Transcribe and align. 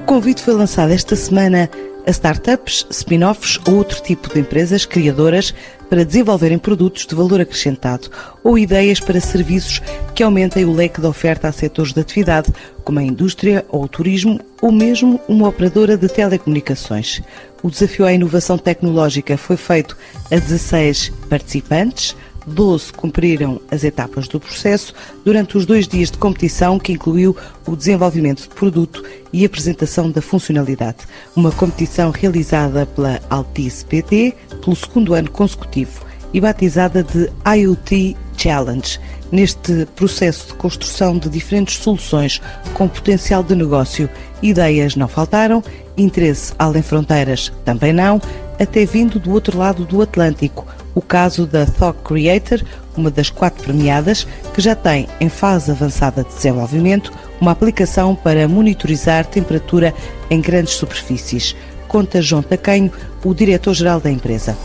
O 0.00 0.02
convite 0.02 0.42
foi 0.42 0.54
lançado 0.54 0.92
esta 0.92 1.14
semana 1.14 1.68
a 2.06 2.10
startups, 2.10 2.86
spin-offs 2.88 3.60
ou 3.68 3.74
outro 3.74 4.02
tipo 4.02 4.32
de 4.32 4.40
empresas 4.40 4.86
criadoras 4.86 5.54
para 5.90 6.06
desenvolverem 6.06 6.58
produtos 6.58 7.04
de 7.04 7.14
valor 7.14 7.38
acrescentado 7.38 8.08
ou 8.42 8.58
ideias 8.58 8.98
para 8.98 9.20
serviços 9.20 9.82
que 10.14 10.22
aumentem 10.22 10.64
o 10.64 10.72
leque 10.72 11.02
de 11.02 11.06
oferta 11.06 11.48
a 11.48 11.52
setores 11.52 11.92
de 11.92 12.00
atividade, 12.00 12.50
como 12.82 12.98
a 12.98 13.02
indústria 13.02 13.62
ou 13.68 13.84
o 13.84 13.88
turismo, 13.88 14.40
ou 14.62 14.72
mesmo 14.72 15.20
uma 15.28 15.48
operadora 15.48 15.98
de 15.98 16.08
telecomunicações. 16.08 17.20
O 17.62 17.70
desafio 17.70 18.06
à 18.06 18.12
inovação 18.12 18.56
tecnológica 18.56 19.36
foi 19.36 19.58
feito 19.58 19.98
a 20.30 20.36
16 20.36 21.12
participantes. 21.28 22.16
12 22.46 22.92
cumpriram 22.92 23.60
as 23.70 23.84
etapas 23.84 24.28
do 24.28 24.40
processo 24.40 24.94
durante 25.24 25.56
os 25.56 25.66
dois 25.66 25.86
dias 25.86 26.10
de 26.10 26.18
competição, 26.18 26.78
que 26.78 26.92
incluiu 26.92 27.36
o 27.66 27.76
desenvolvimento 27.76 28.42
de 28.42 28.48
produto 28.48 29.04
e 29.32 29.44
apresentação 29.44 30.10
da 30.10 30.22
funcionalidade. 30.22 30.98
Uma 31.34 31.52
competição 31.52 32.10
realizada 32.10 32.86
pela 32.86 33.20
Altice 33.28 33.84
PT 33.84 34.34
pelo 34.62 34.76
segundo 34.76 35.14
ano 35.14 35.30
consecutivo 35.30 36.04
e 36.32 36.40
batizada 36.40 37.02
de 37.02 37.30
IoT 37.56 38.16
Challenge. 38.36 38.98
Neste 39.30 39.86
processo 39.94 40.48
de 40.48 40.54
construção 40.54 41.16
de 41.16 41.28
diferentes 41.28 41.76
soluções 41.76 42.40
com 42.74 42.88
potencial 42.88 43.42
de 43.42 43.54
negócio, 43.54 44.08
ideias 44.42 44.96
não 44.96 45.06
faltaram, 45.06 45.62
interesse 45.96 46.52
além 46.58 46.82
fronteiras 46.82 47.52
também 47.64 47.92
não, 47.92 48.20
até 48.58 48.84
vindo 48.84 49.20
do 49.20 49.30
outro 49.30 49.58
lado 49.58 49.84
do 49.84 50.02
Atlântico 50.02 50.66
o 50.94 51.00
caso 51.02 51.46
da 51.46 51.66
Thought 51.66 52.00
Creator, 52.02 52.62
uma 52.96 53.10
das 53.10 53.30
quatro 53.30 53.62
premiadas, 53.62 54.26
que 54.54 54.60
já 54.60 54.74
tem 54.74 55.08
em 55.20 55.28
fase 55.28 55.70
avançada 55.70 56.22
de 56.24 56.34
desenvolvimento 56.34 57.12
uma 57.40 57.52
aplicação 57.52 58.14
para 58.14 58.46
monitorizar 58.48 59.24
temperatura 59.26 59.94
em 60.28 60.40
grandes 60.40 60.74
superfícies. 60.74 61.56
Conta 61.88 62.22
João 62.22 62.42
Tacanho, 62.42 62.92
o 63.24 63.34
diretor-geral 63.34 64.00
da 64.00 64.10
empresa. 64.10 64.56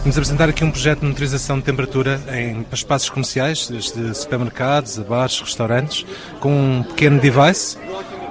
Vamos 0.00 0.18
apresentar 0.18 0.48
aqui 0.48 0.62
um 0.62 0.70
projeto 0.70 1.00
de 1.00 1.04
monitorização 1.06 1.58
de 1.58 1.64
temperatura 1.64 2.20
em 2.32 2.64
espaços 2.72 3.10
comerciais, 3.10 3.68
desde 3.68 4.14
supermercados 4.14 5.00
a 5.00 5.02
bares, 5.02 5.40
restaurantes, 5.40 6.06
com 6.38 6.78
um 6.78 6.82
pequeno 6.84 7.18
device 7.18 7.76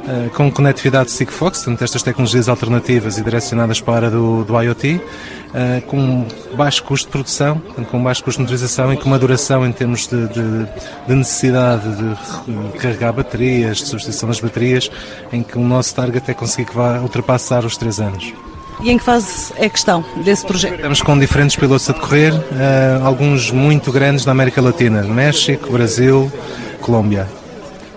eh, 0.08 0.30
com 0.36 0.52
conectividade 0.52 1.10
Sigfox, 1.10 1.64
portanto, 1.64 1.84
estas 1.84 2.04
tecnologias 2.04 2.48
alternativas 2.48 3.18
e 3.18 3.24
direcionadas 3.24 3.82
para 3.82 3.94
a 3.94 3.98
área 3.98 4.10
do, 4.12 4.44
do 4.44 4.62
IoT, 4.62 4.96
uh, 4.96 5.82
com 5.88 6.28
baixo 6.56 6.84
custo 6.84 7.08
de 7.08 7.12
produção, 7.12 7.58
portanto, 7.58 7.88
com 7.88 8.04
baixo 8.04 8.24
custo 8.24 8.38
de 8.38 8.44
motorização 8.44 8.94
e 8.94 8.98
com 8.98 9.06
uma 9.06 9.18
duração 9.18 9.66
em 9.66 9.72
termos 9.72 10.08
de, 10.08 10.28
de, 10.28 10.68
de 11.08 11.16
necessidade 11.16 11.84
de 11.96 12.78
carregar 12.78 13.14
baterias, 13.14 13.78
de 13.78 13.86
substituição 13.86 14.30
das 14.30 14.40
baterias, 14.40 14.92
em 15.34 15.42
que 15.42 15.58
o 15.58 15.62
nosso 15.62 15.96
target 15.96 16.30
é 16.30 16.34
conseguir 16.36 16.66
que 16.70 16.76
vá 16.76 17.00
ultrapassar 17.00 17.66
os 17.66 17.76
3 17.76 18.00
anos. 18.02 18.34
E 18.82 18.92
em 18.92 19.00
que 19.00 19.04
fase 19.04 19.54
é 19.58 19.68
que 19.68 19.78
estão 19.80 20.06
desse 20.24 20.46
projeto? 20.46 20.76
Estamos 20.76 21.02
com 21.02 21.18
diferentes 21.18 21.56
pilotos 21.56 21.90
a 21.90 21.94
decorrer, 21.94 22.32
uh, 22.32 23.04
alguns 23.04 23.50
muito 23.50 23.92
grandes 23.92 24.24
na 24.24 24.34
América 24.34 24.62
Latina, 24.62 25.02
México, 25.02 25.72
Brasil, 25.72 26.32
Colômbia. 26.80 27.28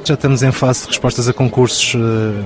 Já 0.09 0.15
estamos 0.15 0.43
em 0.43 0.51
fase 0.51 0.85
de 0.85 0.87
respostas 0.87 1.29
a 1.29 1.35
concursos 1.35 1.95
eh, 1.95 2.43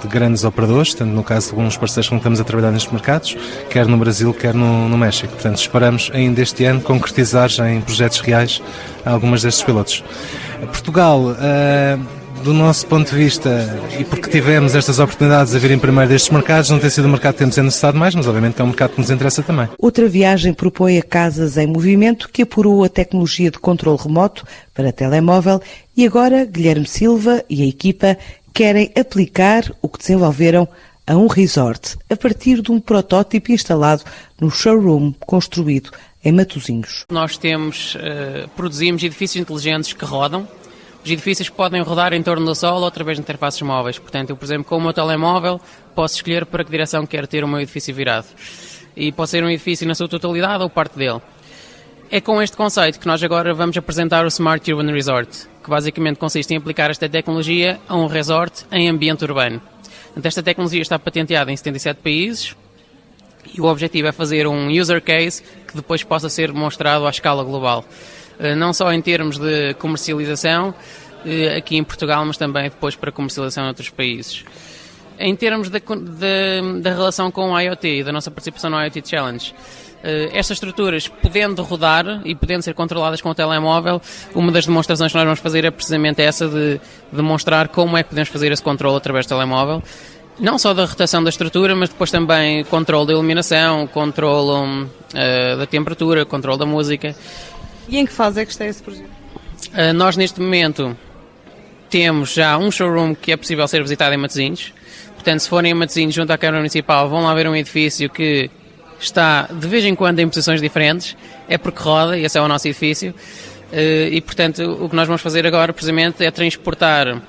de 0.00 0.08
grandes 0.08 0.44
operadores, 0.44 0.94
tanto 0.94 1.12
no 1.12 1.22
caso 1.22 1.48
de 1.48 1.52
alguns 1.52 1.76
parceiros 1.76 2.08
com 2.08 2.14
que 2.14 2.20
estamos 2.20 2.40
a 2.40 2.44
trabalhar 2.44 2.70
nestes 2.70 2.90
mercados, 2.90 3.36
quer 3.68 3.86
no 3.86 3.98
Brasil, 3.98 4.32
quer 4.32 4.54
no, 4.54 4.88
no 4.88 4.96
México. 4.96 5.30
Portanto, 5.30 5.58
esperamos 5.58 6.10
ainda 6.14 6.40
este 6.40 6.64
ano 6.64 6.80
concretizar 6.80 7.50
já 7.50 7.70
em 7.70 7.82
projetos 7.82 8.20
reais 8.20 8.62
algumas 9.04 9.42
destes 9.42 9.62
pilotos. 9.62 10.02
Portugal. 10.72 11.20
Uh, 11.20 12.21
do 12.42 12.52
nosso 12.52 12.86
ponto 12.86 13.10
de 13.10 13.16
vista, 13.16 13.68
e 13.98 14.04
porque 14.04 14.28
tivemos 14.28 14.74
estas 14.74 14.98
oportunidades 14.98 15.54
a 15.54 15.58
virem 15.58 15.78
primeiro 15.78 16.10
destes 16.10 16.30
mercados, 16.30 16.70
não 16.70 16.78
tem 16.78 16.90
sido 16.90 17.04
o 17.04 17.08
mercado 17.08 17.34
que 17.34 17.38
temos 17.38 17.56
interessado 17.56 17.96
mais, 17.96 18.14
mas 18.14 18.26
obviamente 18.26 18.60
é 18.60 18.64
um 18.64 18.68
mercado 18.68 18.90
que 18.90 19.00
nos 19.00 19.10
interessa 19.10 19.42
também. 19.42 19.68
Outra 19.78 20.08
viagem 20.08 20.52
propõe 20.52 20.98
a 20.98 21.02
Casas 21.02 21.56
em 21.56 21.66
Movimento, 21.66 22.28
que 22.28 22.42
apurou 22.42 22.82
a 22.82 22.88
tecnologia 22.88 23.50
de 23.50 23.58
controle 23.58 23.98
remoto 24.02 24.44
para 24.74 24.92
telemóvel 24.92 25.60
e 25.96 26.04
agora 26.04 26.44
Guilherme 26.44 26.86
Silva 26.86 27.44
e 27.48 27.62
a 27.62 27.66
equipa 27.66 28.18
querem 28.52 28.90
aplicar 28.98 29.70
o 29.80 29.88
que 29.88 29.98
desenvolveram 29.98 30.68
a 31.06 31.16
um 31.16 31.26
resort, 31.26 31.96
a 32.10 32.16
partir 32.16 32.60
de 32.60 32.70
um 32.72 32.80
protótipo 32.80 33.52
instalado 33.52 34.02
no 34.40 34.50
showroom 34.50 35.12
construído 35.26 35.90
em 36.24 36.32
Matosinhos. 36.32 37.04
Nós 37.10 37.36
temos, 37.36 37.94
uh, 37.96 38.48
produzimos 38.56 39.02
edifícios 39.02 39.42
inteligentes 39.42 39.92
que 39.92 40.04
rodam, 40.04 40.46
os 41.04 41.10
edifícios 41.10 41.48
podem 41.48 41.82
rodar 41.82 42.12
em 42.12 42.22
torno 42.22 42.46
do 42.46 42.54
Sol 42.54 42.80
ou 42.80 42.86
através 42.86 43.18
de 43.18 43.22
interfaces 43.22 43.60
móveis. 43.62 43.98
Portanto, 43.98 44.30
eu, 44.30 44.36
por 44.36 44.44
exemplo, 44.44 44.64
com 44.64 44.76
o 44.76 44.80
meu 44.80 44.92
telemóvel, 44.92 45.60
posso 45.94 46.14
escolher 46.14 46.46
para 46.46 46.64
que 46.64 46.70
direção 46.70 47.04
quero 47.04 47.26
ter 47.26 47.42
o 47.42 47.48
meu 47.48 47.60
edifício 47.60 47.94
virado. 47.94 48.26
E 48.96 49.10
pode 49.10 49.30
ser 49.30 49.42
um 49.42 49.50
edifício 49.50 49.86
na 49.86 49.94
sua 49.94 50.08
totalidade 50.08 50.62
ou 50.62 50.70
parte 50.70 50.96
dele. 50.96 51.20
É 52.10 52.20
com 52.20 52.40
este 52.40 52.56
conceito 52.56 53.00
que 53.00 53.06
nós 53.06 53.22
agora 53.22 53.52
vamos 53.54 53.76
apresentar 53.76 54.24
o 54.24 54.28
Smart 54.28 54.70
Urban 54.72 54.92
Resort, 54.92 55.48
que 55.64 55.70
basicamente 55.70 56.18
consiste 56.18 56.52
em 56.52 56.58
aplicar 56.58 56.90
esta 56.90 57.08
tecnologia 57.08 57.80
a 57.88 57.96
um 57.96 58.06
resort 58.06 58.66
em 58.70 58.88
ambiente 58.88 59.24
urbano. 59.24 59.60
Esta 60.22 60.42
tecnologia 60.42 60.82
está 60.82 60.98
patenteada 60.98 61.50
em 61.50 61.56
77 61.56 62.00
países 62.00 62.54
e 63.52 63.60
o 63.60 63.64
objetivo 63.64 64.08
é 64.08 64.12
fazer 64.12 64.46
um 64.46 64.68
user 64.70 65.02
case 65.02 65.42
que 65.66 65.74
depois 65.74 66.02
possa 66.04 66.28
ser 66.28 66.52
demonstrado 66.52 67.06
à 67.06 67.10
escala 67.10 67.42
global. 67.42 67.84
Eh, 68.42 68.56
não 68.56 68.72
só 68.72 68.92
em 68.92 69.00
termos 69.00 69.38
de 69.38 69.72
comercialização 69.74 70.74
eh, 71.24 71.56
aqui 71.56 71.76
em 71.76 71.84
Portugal, 71.84 72.24
mas 72.24 72.36
também 72.36 72.64
depois 72.64 72.96
para 72.96 73.12
comercialização 73.12 73.64
em 73.64 73.68
outros 73.68 73.88
países. 73.88 74.44
Em 75.16 75.36
termos 75.36 75.68
da 75.70 76.90
relação 76.90 77.30
com 77.30 77.52
o 77.52 77.60
IoT 77.60 77.86
e 77.86 78.02
da 78.02 78.10
nossa 78.10 78.30
participação 78.30 78.70
no 78.70 78.82
IoT 78.82 79.08
Challenge, 79.08 79.54
uh, 80.02 80.30
estas 80.32 80.56
estruturas, 80.56 81.06
podendo 81.06 81.62
rodar 81.62 82.22
e 82.24 82.34
podendo 82.34 82.62
ser 82.62 82.74
controladas 82.74 83.20
com 83.20 83.28
o 83.28 83.34
telemóvel, 83.34 84.02
uma 84.34 84.50
das 84.50 84.66
demonstrações 84.66 85.12
que 85.12 85.16
nós 85.16 85.24
vamos 85.24 85.38
fazer 85.38 85.64
é 85.64 85.70
precisamente 85.70 86.20
essa 86.22 86.48
de 86.48 86.80
demonstrar 87.12 87.68
como 87.68 87.96
é 87.96 88.02
que 88.02 88.08
podemos 88.08 88.30
fazer 88.30 88.50
esse 88.50 88.62
controle 88.62 88.96
através 88.96 89.26
do 89.26 89.28
telemóvel. 89.28 89.80
Não 90.40 90.58
só 90.58 90.74
da 90.74 90.86
rotação 90.86 91.22
da 91.22 91.30
estrutura, 91.30 91.76
mas 91.76 91.90
depois 91.90 92.10
também 92.10 92.64
controle 92.64 93.06
da 93.08 93.12
iluminação, 93.12 93.86
controle 93.86 94.88
uh, 94.88 95.58
da 95.58 95.66
temperatura, 95.66 96.24
controle 96.24 96.58
da 96.58 96.66
música. 96.66 97.14
E 97.88 97.98
em 97.98 98.06
que 98.06 98.12
fase 98.12 98.40
é 98.40 98.44
que 98.44 98.52
está 98.52 98.66
esse 98.66 98.82
projeto? 98.82 99.10
Uh, 99.72 99.92
nós, 99.94 100.16
neste 100.16 100.40
momento, 100.40 100.96
temos 101.88 102.32
já 102.32 102.56
um 102.56 102.70
showroom 102.70 103.14
que 103.14 103.32
é 103.32 103.36
possível 103.36 103.66
ser 103.68 103.82
visitado 103.82 104.14
em 104.14 104.18
Matosinhos. 104.18 104.72
Portanto, 105.14 105.40
se 105.40 105.48
forem 105.48 105.72
a 105.72 105.74
Matosinhos 105.74 106.14
junto 106.14 106.32
à 106.32 106.38
Câmara 106.38 106.58
Municipal, 106.58 107.08
vão 107.08 107.22
lá 107.22 107.34
ver 107.34 107.46
um 107.46 107.54
edifício 107.54 108.08
que 108.08 108.50
está 108.98 109.48
de 109.52 109.68
vez 109.68 109.84
em 109.84 109.94
quando 109.94 110.18
em 110.18 110.28
posições 110.28 110.60
diferentes. 110.60 111.16
É 111.48 111.58
porque 111.58 111.82
roda, 111.82 112.18
e 112.18 112.24
esse 112.24 112.38
é 112.38 112.40
o 112.40 112.48
nosso 112.48 112.66
edifício. 112.66 113.14
Uh, 113.72 114.08
e, 114.10 114.20
portanto, 114.20 114.62
o 114.80 114.88
que 114.88 114.96
nós 114.96 115.06
vamos 115.06 115.22
fazer 115.22 115.46
agora, 115.46 115.72
precisamente, 115.72 116.24
é 116.24 116.30
transportar 116.30 117.16
uh, 117.16 117.20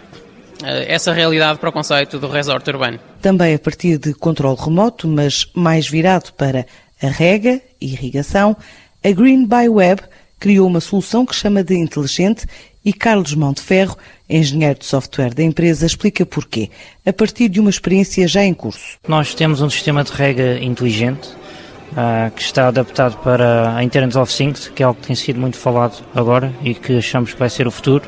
essa 0.61 1.13
realidade 1.13 1.59
para 1.59 1.69
o 1.69 1.71
conceito 1.71 2.19
do 2.19 2.27
resort 2.27 2.69
urbano. 2.69 2.99
Também 3.21 3.55
a 3.55 3.59
partir 3.59 3.97
de 3.97 4.13
controle 4.13 4.57
remoto, 4.59 5.07
mas 5.07 5.47
mais 5.53 5.87
virado 5.87 6.33
para 6.33 6.65
a 7.01 7.07
rega 7.07 7.61
e 7.79 7.93
irrigação, 7.93 8.55
a 9.03 9.11
Green 9.11 9.45
by 9.45 9.67
Web 9.67 10.01
criou 10.43 10.67
uma 10.67 10.81
solução 10.81 11.25
que 11.25 11.33
chama 11.33 11.63
de 11.63 11.73
inteligente 11.73 12.45
e 12.83 12.91
Carlos 12.91 13.33
Monteferro, 13.33 13.97
engenheiro 14.29 14.77
de 14.77 14.85
software 14.85 15.33
da 15.33 15.41
empresa, 15.41 15.85
explica 15.85 16.25
porquê, 16.25 16.69
a 17.05 17.13
partir 17.13 17.47
de 17.47 17.61
uma 17.61 17.69
experiência 17.69 18.27
já 18.27 18.43
em 18.43 18.53
curso. 18.53 18.97
Nós 19.07 19.33
temos 19.33 19.61
um 19.61 19.69
sistema 19.69 20.03
de 20.03 20.11
rega 20.11 20.61
inteligente 20.61 21.29
uh, 21.29 22.29
que 22.35 22.41
está 22.41 22.67
adaptado 22.67 23.15
para 23.23 23.73
a 23.73 23.81
Internet 23.85 24.17
of 24.17 24.35
Things, 24.35 24.67
que 24.67 24.83
é 24.83 24.85
algo 24.85 24.99
que 24.99 25.07
tem 25.07 25.15
sido 25.15 25.39
muito 25.39 25.55
falado 25.55 26.03
agora 26.13 26.53
e 26.61 26.73
que 26.73 26.97
achamos 26.97 27.31
que 27.31 27.39
vai 27.39 27.49
ser 27.49 27.65
o 27.65 27.71
futuro. 27.71 28.03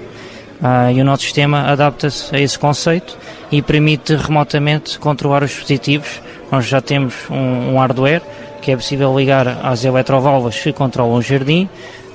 Uh, 0.60 0.92
e 0.94 1.00
o 1.00 1.06
nosso 1.06 1.24
sistema 1.24 1.62
adapta-se 1.72 2.36
a 2.36 2.40
esse 2.42 2.60
conceito 2.60 3.18
e 3.50 3.62
permite 3.62 4.14
remotamente 4.14 5.00
controlar 5.00 5.42
os 5.42 5.52
dispositivos. 5.52 6.22
Nós 6.52 6.66
já 6.66 6.82
temos 6.82 7.16
um, 7.30 7.76
um 7.76 7.78
hardware 7.78 8.22
que 8.62 8.72
é 8.72 8.76
possível 8.76 9.18
ligar 9.18 9.48
às 9.48 9.86
eletroválvulas 9.86 10.60
que 10.60 10.74
controlam 10.74 11.16
o 11.16 11.22
jardim 11.22 11.70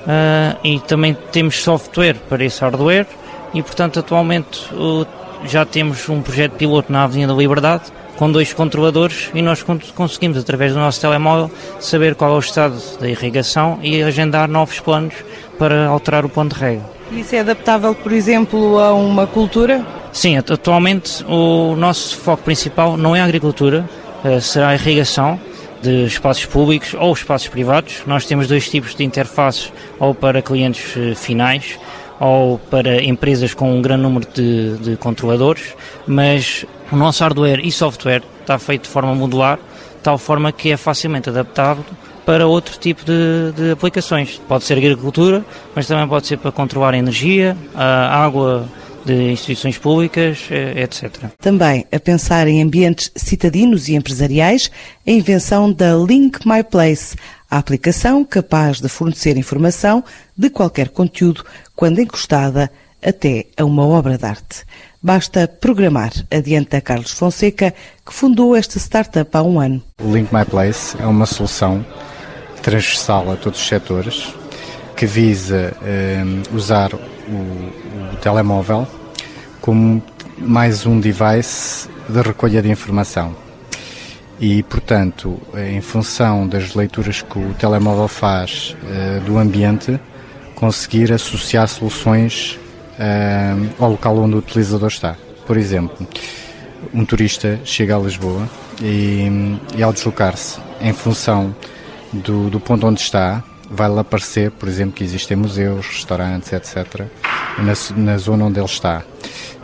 uh, 0.06 0.58
e 0.62 0.81
também 0.81 1.17
temos 1.32 1.62
software 1.62 2.17
para 2.29 2.44
esse 2.44 2.61
hardware 2.61 3.06
e 3.55 3.62
portanto 3.62 3.99
atualmente 4.00 4.61
uh, 4.73 5.06
já 5.44 5.64
temos 5.64 6.08
um 6.08 6.23
projeto 6.23 6.52
piloto 6.52 6.93
na 6.93 7.05
Avenida 7.05 7.32
da 7.32 7.38
Liberdade 7.38 7.85
com 8.17 8.31
dois 8.31 8.52
controladores 8.52 9.31
e 9.35 9.41
nós 9.41 9.64
conseguimos 9.94 10.37
através 10.37 10.75
do 10.75 10.79
nosso 10.79 11.00
telemóvel 11.00 11.50
saber 11.79 12.14
qual 12.14 12.32
é 12.32 12.37
o 12.37 12.38
estado 12.38 12.79
da 13.00 13.08
irrigação 13.08 13.79
e 13.82 14.02
agendar 14.02 14.49
novos 14.49 14.79
planos 14.79 15.14
para 15.58 15.87
alterar 15.87 16.25
o 16.25 16.29
ponto 16.29 16.55
de 16.55 16.61
rega. 16.61 16.82
Isso 17.11 17.35
é 17.35 17.41
adaptável, 17.41 17.94
por 17.94 18.12
exemplo, 18.12 18.79
a 18.79 18.93
uma 18.93 19.26
cultura? 19.26 19.85
Sim, 20.12 20.37
atualmente 20.37 21.25
o 21.26 21.75
nosso 21.76 22.19
foco 22.19 22.43
principal 22.43 22.97
não 22.97 23.17
é 23.17 23.20
a 23.20 23.25
agricultura, 23.25 23.88
uh, 24.25 24.41
será 24.41 24.69
a 24.69 24.75
irrigação, 24.75 25.41
de 25.82 26.05
espaços 26.05 26.44
públicos 26.47 26.94
ou 26.94 27.12
espaços 27.12 27.49
privados. 27.49 28.03
Nós 28.06 28.27
temos 28.27 28.47
dois 28.47 28.69
tipos 28.69 28.94
de 28.94 29.05
interfaces, 29.05 29.73
ou 29.99 30.15
para 30.15 30.43
clientes 30.43 30.94
eh, 30.97 31.15
finais, 31.15 31.79
ou 32.21 32.59
para 32.59 33.03
empresas 33.03 33.55
com 33.55 33.75
um 33.75 33.81
grande 33.81 34.03
número 34.03 34.27
de, 34.32 34.77
de 34.77 34.97
controladores, 34.97 35.75
mas 36.06 36.67
o 36.93 36.97
nosso 36.97 37.23
hardware 37.23 37.61
e 37.65 37.73
software 37.73 38.23
está 38.41 38.59
feito 38.59 38.82
de 38.82 38.88
forma 38.88 39.15
modular, 39.15 39.56
de 39.56 40.03
tal 40.03 40.19
forma 40.19 40.53
que 40.53 40.71
é 40.71 40.77
facilmente 40.77 41.31
adaptável 41.31 41.85
para 42.26 42.47
outro 42.47 42.79
tipo 42.79 43.05
de, 43.05 43.53
de, 43.56 43.71
aplicações. 43.73 44.41
Pode 44.47 44.65
ser 44.65 44.76
agricultura, 44.76 45.44
mas 45.75 45.87
também 45.87 46.06
pode 46.06 46.26
ser 46.26 46.37
para 46.37 46.53
controlar 46.53 46.94
a 46.94 46.99
energia, 46.99 47.56
a 47.75 48.23
água 48.23 48.69
de 49.05 49.32
instituições 49.32 49.79
públicas, 49.79 50.47
eh, 50.50 50.82
etc. 50.82 51.31
Também 51.38 51.87
a 51.91 51.99
pensar 51.99 52.47
em 52.47 52.62
ambientes 52.62 53.11
citadinos 53.17 53.88
e 53.88 53.94
empresariais, 53.94 54.70
a 55.06 55.11
invenção 55.11 55.73
da 55.73 55.94
Link 55.97 56.47
My 56.47 56.62
Place, 56.62 57.17
a 57.50 57.58
aplicação 57.58 58.25
capaz 58.25 58.81
de 58.81 58.88
fornecer 58.88 59.37
informação 59.37 60.05
de 60.37 60.50
qualquer 60.50 60.91
conteúdo 60.91 61.44
quando 61.75 62.00
encostada 62.00 62.70
até 63.02 63.47
a 63.56 63.64
uma 63.64 63.87
obra 63.87 64.19
de 64.19 64.25
arte. 64.25 64.64
Basta 65.02 65.49
programar, 65.49 66.12
adianta 66.31 66.81
Carlos 66.81 67.12
Fonseca, 67.12 67.75
que 68.05 68.12
fundou 68.12 68.55
esta 68.55 68.79
startup 68.79 69.31
há 69.35 69.43
um 69.43 69.58
ano. 69.58 69.82
O 69.99 70.12
Link 70.12 70.32
My 70.32 70.44
Place 70.44 70.94
é 71.00 71.06
uma 71.06 71.25
solução 71.25 71.85
transversal 72.62 73.32
a 73.32 73.37
todos 73.37 73.58
os 73.58 73.67
setores 73.67 74.35
que 75.00 75.06
visa 75.06 75.73
eh, 75.82 76.23
usar 76.52 76.93
o, 76.93 76.99
o 76.99 78.17
telemóvel 78.20 78.87
como 79.58 80.02
mais 80.37 80.85
um 80.85 81.00
device 81.00 81.88
de 82.06 82.20
recolha 82.20 82.61
de 82.61 82.70
informação. 82.70 83.35
E, 84.38 84.62
portanto, 84.62 85.41
em 85.56 85.81
função 85.81 86.47
das 86.47 86.75
leituras 86.75 87.23
que 87.23 87.38
o 87.38 87.55
telemóvel 87.55 88.08
faz 88.08 88.76
uh, 88.82 89.20
do 89.25 89.38
ambiente, 89.38 89.99
conseguir 90.55 91.11
associar 91.14 91.67
soluções 91.67 92.58
uh, 92.99 93.82
ao 93.82 93.93
local 93.93 94.19
onde 94.19 94.35
o 94.35 94.38
utilizador 94.38 94.88
está. 94.88 95.17
Por 95.47 95.56
exemplo, 95.56 96.06
um 96.93 97.06
turista 97.06 97.58
chega 97.64 97.97
a 97.97 97.99
Lisboa 97.99 98.47
e, 98.82 99.56
e 99.75 99.82
ao 99.82 99.94
deslocar-se, 99.94 100.61
em 100.79 100.93
função 100.93 101.56
do, 102.12 102.50
do 102.50 102.61
ponto 102.61 102.87
onde 102.87 103.00
está, 103.00 103.43
vai-lhe 103.70 103.99
aparecer, 103.99 104.50
por 104.50 104.69
exemplo, 104.69 104.93
que 104.93 105.05
existem 105.05 105.37
museus, 105.37 105.87
restaurantes, 105.87 106.52
etc., 106.52 107.06
na, 107.58 107.72
na 107.96 108.19
zona 108.19 108.44
onde 108.44 108.58
ele 108.58 108.67
está. 108.67 109.02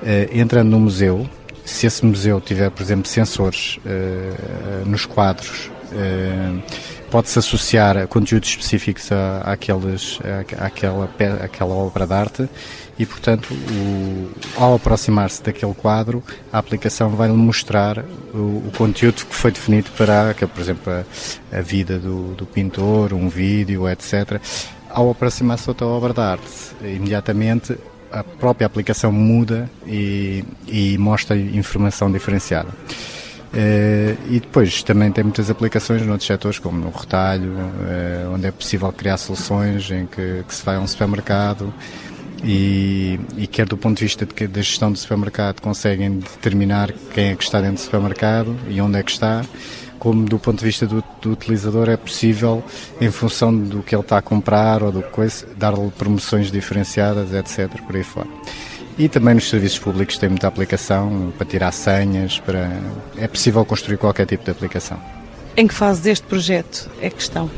Uh, 0.02 0.38
entrando 0.38 0.70
no 0.70 0.78
museu, 0.78 1.28
se 1.64 1.86
esse 1.86 2.04
museu 2.04 2.40
tiver, 2.40 2.70
por 2.70 2.82
exemplo, 2.82 3.08
sensores 3.08 3.78
uh, 3.78 4.88
nos 4.88 5.04
quadros, 5.04 5.70
uh, 5.92 6.62
pode-se 7.10 7.38
associar 7.38 7.96
a 7.96 8.06
conteúdos 8.06 8.48
específicos 8.48 9.10
a, 9.12 9.52
àqueles, 9.52 10.18
a, 10.24 10.66
àquela, 10.66 11.08
àquela 11.42 11.74
obra 11.74 12.06
de 12.06 12.12
arte 12.12 12.48
e, 12.98 13.04
portanto, 13.04 13.52
o, 13.52 14.30
ao 14.56 14.74
aproximar-se 14.74 15.42
daquele 15.42 15.74
quadro, 15.74 16.22
a 16.52 16.58
aplicação 16.58 17.10
vai-lhe 17.10 17.34
mostrar 17.34 17.98
o, 18.32 18.62
o, 18.66 18.72
conteúdo 18.76 19.24
que 19.26 19.34
foi 19.34 19.50
definido 19.50 19.90
para, 19.96 20.32
que, 20.34 20.46
por 20.46 20.60
exemplo, 20.60 20.92
a, 20.92 21.58
a 21.58 21.60
vida 21.60 21.98
do, 21.98 22.34
do, 22.34 22.46
pintor, 22.46 23.12
um 23.12 23.28
vídeo, 23.28 23.88
etc. 23.88 24.40
Ao 24.88 25.10
aproximar-se 25.10 25.68
outra 25.68 25.86
obra 25.86 26.14
de 26.14 26.20
arte, 26.20 26.48
imediatamente 26.82 27.76
a 28.10 28.24
própria 28.24 28.66
aplicação 28.66 29.12
muda 29.12 29.70
e, 29.86 30.42
e 30.66 30.96
mostra 30.96 31.36
informação 31.36 32.10
diferenciada. 32.10 32.70
Uh, 33.54 34.18
e 34.28 34.40
depois 34.40 34.82
também 34.82 35.10
tem 35.10 35.24
muitas 35.24 35.48
aplicações 35.48 36.02
noutros 36.02 36.26
setores, 36.26 36.58
como 36.58 36.78
no 36.78 36.90
retalho, 36.90 37.52
uh, 37.52 38.34
onde 38.34 38.46
é 38.46 38.50
possível 38.50 38.92
criar 38.92 39.16
soluções 39.16 39.90
em 39.90 40.06
que, 40.06 40.44
que 40.46 40.54
se 40.54 40.64
vai 40.64 40.76
a 40.76 40.80
um 40.80 40.86
supermercado 40.86 41.72
e, 42.44 43.18
e, 43.36 43.46
quer 43.46 43.66
do 43.66 43.76
ponto 43.76 43.98
de 43.98 44.04
vista 44.04 44.26
da 44.26 44.60
gestão 44.60 44.92
do 44.92 44.98
supermercado 44.98 45.60
conseguem 45.60 46.18
determinar 46.18 46.92
quem 47.14 47.30
é 47.30 47.36
que 47.36 47.42
está 47.42 47.60
dentro 47.60 47.76
do 47.76 47.80
supermercado 47.80 48.56
e 48.68 48.80
onde 48.80 48.98
é 48.98 49.02
que 49.02 49.10
está, 49.10 49.42
como 49.98 50.24
do 50.24 50.38
ponto 50.38 50.58
de 50.58 50.64
vista 50.64 50.86
do, 50.86 51.02
do 51.20 51.32
utilizador 51.32 51.88
é 51.88 51.96
possível, 51.96 52.62
em 53.00 53.10
função 53.10 53.56
do 53.56 53.82
que 53.82 53.94
ele 53.94 54.02
está 54.02 54.18
a 54.18 54.22
comprar 54.22 54.82
ou 54.82 54.92
do 54.92 55.02
coisa, 55.02 55.46
dar-lhe 55.56 55.90
promoções 55.92 56.50
diferenciadas, 56.50 57.32
etc. 57.32 57.80
por 57.82 57.96
aí 57.96 58.04
fora. 58.04 58.28
E 58.98 59.08
também 59.08 59.34
nos 59.34 59.50
serviços 59.50 59.78
públicos 59.78 60.16
tem 60.16 60.28
muita 60.28 60.48
aplicação 60.48 61.32
para 61.36 61.46
tirar 61.46 61.72
senhas, 61.72 62.40
para... 62.40 62.70
é 63.16 63.28
possível 63.28 63.64
construir 63.64 63.98
qualquer 63.98 64.26
tipo 64.26 64.44
de 64.44 64.50
aplicação. 64.50 64.98
Em 65.56 65.66
que 65.66 65.74
fase 65.74 66.02
deste 66.02 66.26
projeto 66.26 66.90
é 67.00 67.10
que 67.10 67.20
estão? 67.20 67.50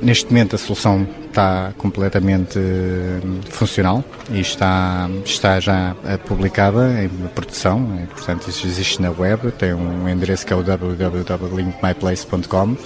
Neste 0.00 0.26
momento 0.26 0.54
a 0.54 0.58
solução 0.58 1.04
está 1.26 1.72
completamente 1.76 2.56
eh, 2.58 3.20
funcional 3.48 4.04
e 4.30 4.38
está, 4.40 5.10
está 5.24 5.58
já 5.60 5.94
eh, 6.04 6.16
publicada 6.18 7.02
em 7.02 7.08
produção, 7.34 7.98
e, 8.02 8.06
portanto 8.06 8.48
isso 8.48 8.66
existe 8.66 9.00
na 9.02 9.10
web, 9.10 9.52
tem 9.52 9.74
um 9.74 10.08
endereço 10.08 10.46
que 10.46 10.52
é 10.52 10.56
o 10.56 10.62
www.linkmyplace.com 10.62 12.76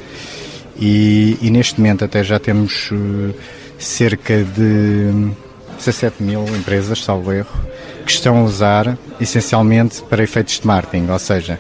e, 0.77 1.39
e, 1.41 1.51
neste 1.51 1.81
momento 1.81 2.05
até 2.05 2.23
já 2.25 2.39
temos 2.39 2.91
eh, 2.93 3.35
cerca 3.79 4.45
de 4.45 5.33
17 5.79 6.23
mil 6.23 6.45
empresas, 6.57 7.03
salvo 7.03 7.33
erro, 7.33 7.72
que 8.03 8.11
estão 8.11 8.39
a 8.39 8.43
usar 8.43 8.99
essencialmente 9.21 10.03
para 10.03 10.23
efeitos 10.23 10.61
de 10.61 10.67
marketing, 10.67 11.09
ou 11.11 11.19
seja, 11.19 11.59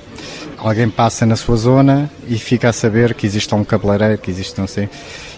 alguém 0.58 0.88
passa 0.88 1.26
na 1.26 1.36
sua 1.36 1.56
zona 1.56 2.10
e 2.28 2.38
fica 2.38 2.68
a 2.68 2.72
saber 2.72 3.14
que 3.14 3.26
existe 3.26 3.54
um 3.54 3.64
cabeleireiro, 3.64 4.18
que 4.18 4.30
existe 4.30 4.58
não 4.58 4.66
sei. 4.66 4.88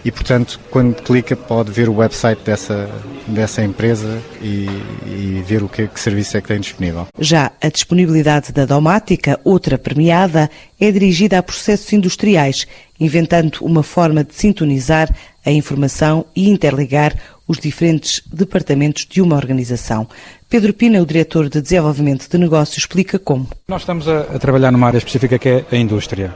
E 0.04 0.12
portanto, 0.12 0.60
quando 0.70 0.94
clica, 0.96 1.34
pode 1.34 1.70
ver 1.70 1.88
o 1.88 1.96
website 1.96 2.42
dessa, 2.44 2.90
dessa 3.26 3.62
empresa 3.62 4.20
e, 4.42 4.68
e 5.06 5.42
ver 5.46 5.62
o 5.62 5.68
que, 5.68 5.88
que 5.88 5.98
serviço 5.98 6.36
é 6.36 6.42
que 6.42 6.48
tem 6.48 6.60
disponível. 6.60 7.06
Já 7.18 7.50
a 7.58 7.68
disponibilidade 7.70 8.52
da 8.52 8.66
Domática, 8.66 9.40
outra 9.42 9.78
premiada, 9.78 10.50
é 10.78 10.90
dirigida 10.92 11.38
a 11.38 11.42
processos 11.42 11.90
industriais, 11.90 12.66
inventando 13.00 13.60
uma 13.62 13.82
forma 13.82 14.22
de 14.22 14.34
sintonizar 14.34 15.08
a 15.44 15.50
informação 15.50 16.26
e 16.36 16.50
interligar 16.50 17.16
os 17.46 17.58
diferentes 17.58 18.22
departamentos 18.32 19.06
de 19.06 19.20
uma 19.20 19.36
organização. 19.36 20.08
Pedro 20.48 20.72
Pina, 20.72 21.00
o 21.02 21.06
diretor 21.06 21.48
de 21.48 21.60
desenvolvimento 21.60 22.28
de 22.28 22.38
negócios, 22.38 22.78
explica 22.78 23.18
como. 23.18 23.48
Nós 23.68 23.82
estamos 23.82 24.08
a, 24.08 24.20
a 24.20 24.38
trabalhar 24.38 24.70
numa 24.70 24.86
área 24.86 24.98
específica 24.98 25.38
que 25.38 25.48
é 25.48 25.64
a 25.70 25.76
indústria. 25.76 26.34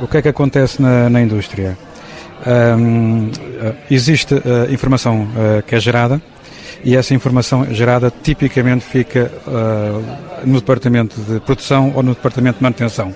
O 0.00 0.08
que 0.08 0.16
é 0.16 0.22
que 0.22 0.28
acontece 0.28 0.80
na, 0.80 1.10
na 1.10 1.20
indústria? 1.20 1.76
Um, 2.44 3.30
eh, 3.30 3.74
existe 3.88 4.34
uh, 4.34 4.40
informação 4.72 5.22
uh, 5.22 5.62
que 5.62 5.76
é 5.76 5.80
gerada 5.80 6.20
e 6.82 6.96
essa 6.96 7.14
informação 7.14 7.72
gerada 7.72 8.12
tipicamente 8.22 8.84
fica 8.84 9.30
uh, 9.46 10.44
no 10.44 10.58
departamento 10.58 11.20
de 11.20 11.38
produção 11.38 11.92
ou 11.94 12.02
no 12.02 12.14
departamento 12.14 12.56
de 12.58 12.62
manutenção 12.64 13.14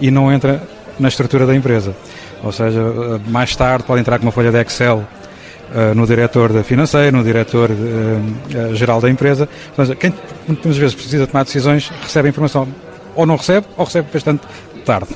e 0.00 0.10
não 0.10 0.32
entra 0.32 0.62
na 0.98 1.08
estrutura 1.08 1.44
da 1.44 1.54
empresa. 1.54 1.94
Ou 2.42 2.50
seja, 2.50 2.80
mais 3.28 3.54
tarde 3.54 3.84
pode 3.84 4.00
entrar 4.00 4.18
com 4.18 4.24
uma 4.24 4.32
folha 4.32 4.50
de 4.50 4.58
Excel 4.62 5.06
no 5.94 6.06
diretor 6.06 6.52
da 6.52 6.62
financeira, 6.62 7.10
no 7.10 7.24
diretor 7.24 7.70
uh, 7.70 8.74
geral 8.74 9.00
da 9.00 9.08
empresa. 9.08 9.48
Quem 9.98 10.12
muitas 10.46 10.76
vezes 10.76 10.94
precisa 10.94 11.26
tomar 11.26 11.44
decisões 11.44 11.90
recebe 12.02 12.28
a 12.28 12.30
informação 12.30 12.68
ou 13.14 13.26
não 13.26 13.36
recebe 13.36 13.66
ou 13.76 13.84
recebe 13.84 14.08
bastante 14.12 14.42
tarde. 14.84 15.10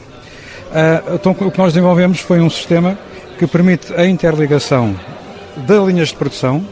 então 1.14 1.32
o 1.32 1.50
que 1.50 1.58
nós 1.58 1.72
desenvolvemos 1.72 2.20
foi 2.20 2.40
um 2.40 2.50
sistema 2.50 2.96
que 3.38 3.46
permite 3.46 3.92
a 3.94 4.06
interligação 4.06 4.94
de 5.56 5.78
linhas 5.78 6.08
de 6.08 6.14
produção, 6.14 6.64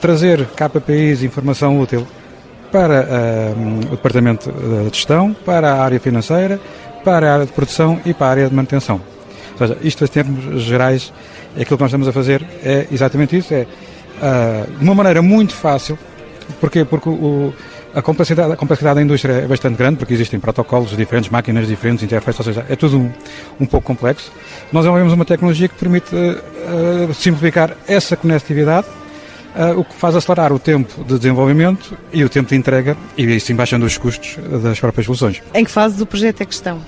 trazer 0.00 0.46
KPIs, 0.46 1.22
informação 1.22 1.80
útil 1.80 2.06
para 2.70 3.06
o 3.86 3.90
departamento 3.90 4.52
de 4.52 4.96
gestão, 4.96 5.34
para 5.44 5.72
a 5.72 5.82
área 5.84 6.00
financeira, 6.00 6.60
para 7.04 7.30
a 7.30 7.34
área 7.34 7.46
de 7.46 7.52
produção 7.52 8.00
e 8.04 8.14
para 8.14 8.26
a 8.26 8.30
área 8.30 8.48
de 8.48 8.54
manutenção. 8.54 9.00
Ou 9.52 9.66
seja, 9.66 9.78
isto 9.82 10.04
em 10.04 10.08
termos 10.08 10.62
gerais, 10.62 11.12
aquilo 11.52 11.76
que 11.76 11.82
nós 11.82 11.90
estamos 11.90 12.08
a 12.08 12.12
fazer 12.12 12.44
é 12.64 12.86
exatamente 12.90 13.36
isso, 13.36 13.52
é 13.52 13.66
uh, 14.22 14.78
de 14.78 14.84
uma 14.84 14.94
maneira 14.94 15.22
muito 15.22 15.54
fácil, 15.54 15.98
porque, 16.60 16.84
porque 16.84 17.08
o, 17.08 17.52
a, 17.94 18.02
complexidade, 18.02 18.52
a 18.52 18.56
complexidade 18.56 18.96
da 18.96 19.02
indústria 19.02 19.32
é 19.34 19.46
bastante 19.46 19.76
grande, 19.76 19.96
porque 19.96 20.14
existem 20.14 20.40
protocolos 20.40 20.96
diferentes, 20.96 21.30
máquinas 21.30 21.66
diferentes, 21.66 22.02
interfaces, 22.02 22.40
ou 22.40 22.44
seja, 22.44 22.66
é 22.68 22.76
tudo 22.76 22.98
um, 22.98 23.10
um 23.60 23.66
pouco 23.66 23.86
complexo. 23.86 24.32
Nós 24.72 24.82
desenvolvemos 24.82 25.12
uma 25.12 25.24
tecnologia 25.24 25.68
que 25.68 25.74
permite 25.74 26.14
uh, 26.14 27.14
simplificar 27.14 27.76
essa 27.86 28.16
conectividade, 28.16 28.86
uh, 29.54 29.78
o 29.78 29.84
que 29.84 29.94
faz 29.94 30.16
acelerar 30.16 30.52
o 30.52 30.58
tempo 30.58 31.04
de 31.04 31.18
desenvolvimento 31.18 31.96
e 32.12 32.24
o 32.24 32.28
tempo 32.28 32.48
de 32.48 32.56
entrega, 32.56 32.96
e 33.16 33.32
assim 33.34 33.54
baixando 33.54 33.84
os 33.84 33.98
custos 33.98 34.38
das 34.62 34.80
próprias 34.80 35.06
soluções. 35.06 35.42
Em 35.54 35.64
que 35.64 35.70
fase 35.70 35.96
do 35.96 36.06
projeto 36.06 36.40
é 36.40 36.46
que 36.46 36.54
estão? 36.54 36.80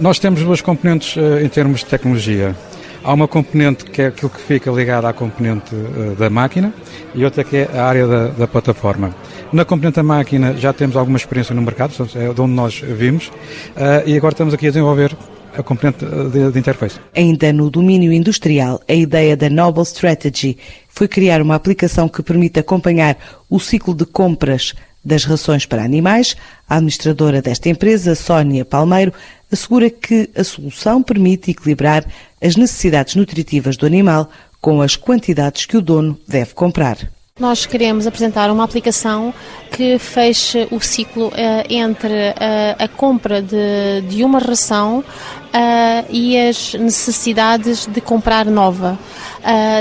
Nós 0.00 0.18
temos 0.18 0.42
duas 0.42 0.60
componentes 0.60 1.14
uh, 1.16 1.38
em 1.40 1.48
termos 1.48 1.80
de 1.80 1.86
tecnologia. 1.86 2.54
Há 3.02 3.12
uma 3.12 3.28
componente 3.28 3.84
que 3.84 4.02
é 4.02 4.06
aquilo 4.08 4.28
que 4.28 4.40
fica 4.40 4.70
ligado 4.70 5.06
à 5.06 5.12
componente 5.12 5.72
uh, 5.72 6.16
da 6.16 6.28
máquina 6.28 6.74
e 7.14 7.24
outra 7.24 7.44
que 7.44 7.58
é 7.58 7.70
a 7.72 7.84
área 7.84 8.06
da, 8.06 8.26
da, 8.28 8.48
plataforma. 8.48 9.14
Na 9.52 9.64
componente 9.64 9.96
da 9.96 10.02
máquina 10.02 10.54
já 10.56 10.72
temos 10.72 10.96
alguma 10.96 11.16
experiência 11.16 11.54
no 11.54 11.62
mercado, 11.62 11.94
é 12.16 12.32
de 12.32 12.40
onde 12.40 12.52
nós 12.52 12.80
vimos, 12.80 13.28
uh, 13.28 14.02
e 14.04 14.16
agora 14.16 14.34
estamos 14.34 14.52
aqui 14.52 14.66
a 14.66 14.70
desenvolver 14.70 15.16
a 15.56 15.62
componente 15.62 16.04
de, 16.04 16.50
de 16.50 16.58
interface. 16.58 16.98
Ainda 17.14 17.52
no 17.52 17.70
domínio 17.70 18.12
industrial, 18.12 18.80
a 18.88 18.94
ideia 18.94 19.36
da 19.36 19.48
Noble 19.48 19.84
Strategy 19.84 20.58
foi 20.88 21.06
criar 21.06 21.40
uma 21.40 21.54
aplicação 21.54 22.08
que 22.08 22.20
permite 22.20 22.58
acompanhar 22.58 23.16
o 23.48 23.60
ciclo 23.60 23.94
de 23.94 24.04
compras 24.04 24.74
das 25.04 25.24
rações 25.24 25.66
para 25.66 25.84
animais. 25.84 26.36
A 26.68 26.76
administradora 26.76 27.42
desta 27.42 27.68
empresa, 27.68 28.14
Sónia 28.14 28.64
Palmeiro, 28.64 29.12
assegura 29.52 29.90
que 29.90 30.30
a 30.34 30.42
solução 30.42 31.02
permite 31.02 31.50
equilibrar 31.50 32.04
as 32.42 32.56
necessidades 32.56 33.14
nutritivas 33.14 33.76
do 33.76 33.86
animal 33.86 34.30
com 34.60 34.80
as 34.80 34.96
quantidades 34.96 35.66
que 35.66 35.76
o 35.76 35.82
dono 35.82 36.18
deve 36.26 36.54
comprar. 36.54 36.96
Nós 37.40 37.66
queremos 37.66 38.06
apresentar 38.06 38.48
uma 38.48 38.62
aplicação 38.62 39.34
que 39.68 39.98
feche 39.98 40.68
o 40.70 40.78
ciclo 40.80 41.30
uh, 41.30 41.32
entre 41.68 42.12
uh, 42.12 42.76
a 42.78 42.86
compra 42.86 43.42
de, 43.42 44.02
de 44.08 44.22
uma 44.22 44.38
ração 44.38 45.00
uh, 45.00 46.06
e 46.08 46.38
as 46.38 46.74
necessidades 46.74 47.86
de 47.86 48.00
comprar 48.00 48.46
nova, 48.46 48.96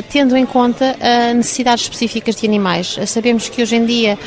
tendo 0.10 0.36
em 0.36 0.48
conta 0.48 0.98
necessidades 1.36 1.84
específicas 1.84 2.36
de 2.36 2.48
animais. 2.48 2.98
Sabemos 3.06 3.48
que 3.48 3.62
hoje 3.62 3.76
em 3.76 3.86
dia 3.86 4.18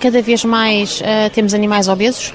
cada 0.00 0.20
vez 0.20 0.44
mais 0.44 1.00
temos 1.32 1.54
animais 1.54 1.86
obesos, 1.86 2.32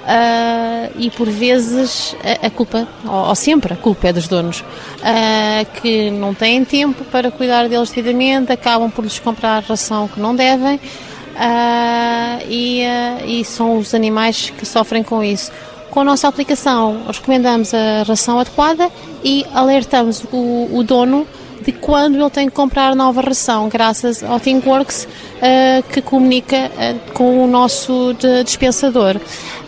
Uh, 0.00 0.90
e 0.98 1.10
por 1.10 1.28
vezes 1.28 2.16
a, 2.24 2.46
a 2.46 2.50
culpa, 2.50 2.88
ou, 3.04 3.28
ou, 3.28 3.34
sempre 3.34 3.74
a 3.74 3.76
culpa 3.76 4.08
é 4.08 4.12
dos 4.12 4.26
donos, 4.26 4.60
uh, 4.60 5.80
que 5.80 6.10
não 6.10 6.34
têm 6.34 6.64
tempo 6.64 7.04
para 7.04 7.30
cuidar 7.30 7.68
deles 7.68 7.90
devidamente, 7.90 8.50
acabam 8.50 8.90
por 8.90 9.04
lhes 9.04 9.18
comprar 9.18 9.62
ração 9.62 10.08
que 10.08 10.18
não 10.18 10.34
devem 10.34 10.76
uh, 10.76 12.42
e, 12.48 12.82
e 13.26 13.44
são 13.44 13.76
os 13.76 13.94
animais 13.94 14.50
que 14.50 14.64
sofrem 14.64 15.02
com 15.02 15.22
isso. 15.22 15.52
Com 15.90 16.00
a 16.00 16.04
nossa 16.04 16.28
aplicação, 16.28 17.04
recomendamos 17.06 17.74
a 17.74 18.02
ração 18.06 18.38
adequada 18.38 18.90
e 19.22 19.44
alertamos 19.52 20.24
o, 20.32 20.70
o 20.72 20.82
dono 20.82 21.26
de 21.64 21.72
quando 21.72 22.18
ele 22.18 22.30
tem 22.30 22.48
que 22.48 22.54
comprar 22.54 22.94
nova 22.94 23.20
ração, 23.20 23.68
graças 23.68 24.22
ao 24.22 24.40
ThinkWorks 24.40 25.04
uh, 25.04 25.82
que 25.92 26.00
comunica 26.00 26.56
uh, 26.56 27.12
com 27.12 27.44
o 27.44 27.46
nosso 27.46 28.14
de, 28.14 28.44
dispensador. 28.44 29.16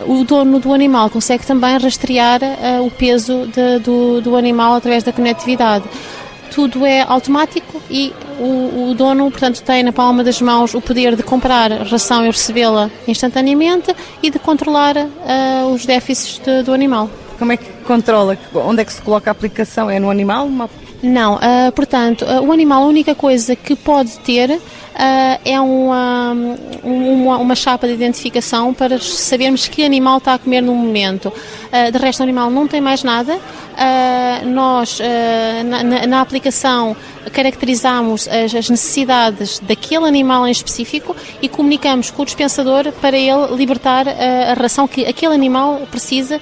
O 0.06 0.24
dono 0.24 0.58
do 0.58 0.72
animal 0.72 1.10
consegue 1.10 1.46
também 1.46 1.78
rastrear 1.78 2.40
uh, 2.42 2.86
o 2.86 2.90
peso 2.90 3.46
de, 3.46 3.78
do, 3.80 4.20
do 4.20 4.36
animal 4.36 4.74
através 4.74 5.04
da 5.04 5.12
conectividade 5.12 5.84
tudo 6.52 6.84
é 6.84 7.00
automático 7.00 7.80
e 7.90 8.12
o, 8.38 8.90
o, 8.90 8.94
dono, 8.94 9.30
portanto, 9.30 9.62
tem 9.62 9.82
na 9.82 9.90
palma 9.90 10.22
das 10.22 10.40
mãos 10.42 10.74
o 10.74 10.82
poder 10.82 11.16
de 11.16 11.22
comprar 11.22 11.70
ração 11.70 12.24
e 12.24 12.26
recebê-la 12.26 12.90
instantaneamente 13.08 13.94
e 14.22 14.30
de 14.30 14.38
controlar 14.38 14.96
uh, 14.98 15.72
os 15.72 15.86
déficits 15.86 16.38
de, 16.44 16.62
do 16.62 16.74
animal. 16.74 17.08
Como 17.38 17.52
é 17.52 17.56
que 17.56 17.70
controla? 17.84 18.36
Onde 18.54 18.82
é 18.82 18.84
que 18.84 18.92
se 18.92 19.00
coloca 19.00 19.30
a 19.30 19.32
aplicação? 19.32 19.88
É 19.88 19.98
no 19.98 20.10
animal? 20.10 20.46
Uma 20.46 20.68
não, 21.02 21.34
uh, 21.34 21.72
portanto, 21.74 22.24
uh, 22.24 22.46
o 22.46 22.52
animal, 22.52 22.84
a 22.84 22.86
única 22.86 23.12
coisa 23.12 23.56
que 23.56 23.74
pode 23.74 24.20
ter 24.20 24.50
uh, 24.50 24.60
é 25.44 25.60
uma, 25.60 26.32
uma, 26.84 27.38
uma, 27.38 27.54
chapa 27.56 27.88
de 27.88 27.94
identificação 27.94 28.72
para 28.72 29.00
sabermos 29.00 29.66
que 29.66 29.84
animal 29.84 30.18
está 30.18 30.34
a 30.34 30.38
comer 30.38 30.60
no 30.60 30.74
momento. 30.76 31.32
de 31.90 31.98
resto, 31.98 32.20
o 32.20 32.22
animal 32.22 32.50
não 32.50 32.68
tem 32.68 32.80
mais 32.80 33.02
nada. 33.02 33.36
nós, 34.46 35.00
na, 35.64 36.06
na, 36.06 36.20
aplicação, 36.20 36.96
caracterizamos 37.32 38.28
as, 38.28 38.54
as, 38.54 38.70
necessidades 38.70 39.58
daquele 39.58 40.06
animal 40.06 40.46
em 40.46 40.52
específico 40.52 41.16
e 41.40 41.48
comunicamos 41.48 42.10
com 42.10 42.22
o 42.22 42.24
dispensador 42.24 42.92
para 43.00 43.16
ele 43.16 43.56
libertar 43.56 44.06
a 44.08 44.54
ração 44.54 44.86
que 44.86 45.04
aquele 45.04 45.34
animal 45.34 45.82
precisa 45.90 46.40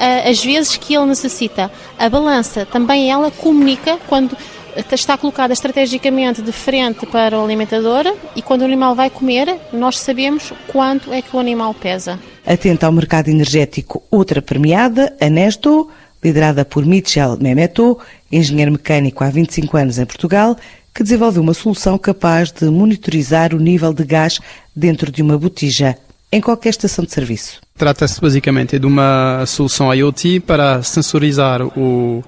as 0.00 0.42
vezes 0.42 0.76
que 0.76 0.94
ele 0.94 1.06
necessita. 1.06 1.70
A 1.98 2.08
balança 2.08 2.64
também 2.64 3.10
ela 3.10 3.30
comunica 3.30 3.98
quando 4.08 4.36
está 4.76 5.18
colocada 5.18 5.52
estrategicamente 5.52 6.40
de 6.42 6.52
frente 6.52 7.04
para 7.06 7.38
o 7.38 7.44
alimentador 7.44 8.14
e 8.34 8.42
quando 8.42 8.62
o 8.62 8.64
animal 8.64 8.94
vai 8.94 9.10
comer, 9.10 9.58
nós 9.72 9.98
sabemos 9.98 10.52
quanto 10.68 11.12
é 11.12 11.20
que 11.20 11.34
o 11.34 11.38
animal 11.38 11.74
pesa. 11.74 12.18
Atenta 12.46 12.86
ao 12.86 12.92
mercado 12.92 13.28
energético, 13.28 14.02
outra 14.10 14.40
premiada, 14.40 15.14
a 15.20 15.28
Nesto, 15.28 15.90
liderada 16.22 16.64
por 16.64 16.84
Michel 16.84 17.36
Memeto, 17.38 17.98
engenheiro 18.30 18.72
mecânico 18.72 19.24
há 19.24 19.30
25 19.30 19.76
anos 19.76 19.98
em 19.98 20.06
Portugal, 20.06 20.56
que 20.94 21.02
desenvolveu 21.02 21.42
uma 21.42 21.54
solução 21.54 21.96
capaz 21.98 22.50
de 22.50 22.64
monitorizar 22.66 23.54
o 23.54 23.58
nível 23.58 23.92
de 23.92 24.04
gás 24.04 24.38
dentro 24.74 25.10
de 25.10 25.22
uma 25.22 25.38
botija 25.38 25.96
em 26.32 26.40
qualquer 26.40 26.70
estação 26.70 27.04
de 27.04 27.12
serviço. 27.12 27.60
Trata-se 27.76 28.20
basicamente 28.20 28.78
de 28.78 28.86
uma 28.86 29.44
solução 29.46 29.92
IoT 29.92 30.40
para 30.40 30.82
sensorizar 30.82 31.62
o, 31.62 32.22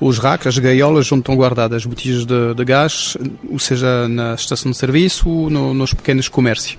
os 0.00 0.18
racks, 0.18 0.46
as 0.46 0.58
gaiolas 0.58 1.10
onde 1.12 1.20
estão 1.20 1.36
guardadas 1.36 1.84
botijas 1.84 2.24
de, 2.24 2.54
de 2.54 2.64
gás, 2.64 3.16
ou 3.50 3.58
seja, 3.58 4.08
na 4.08 4.34
estação 4.34 4.70
de 4.70 4.76
serviço 4.76 5.28
ou 5.28 5.50
no, 5.50 5.74
nos 5.74 5.92
pequenos 5.92 6.28
comércios. 6.28 6.78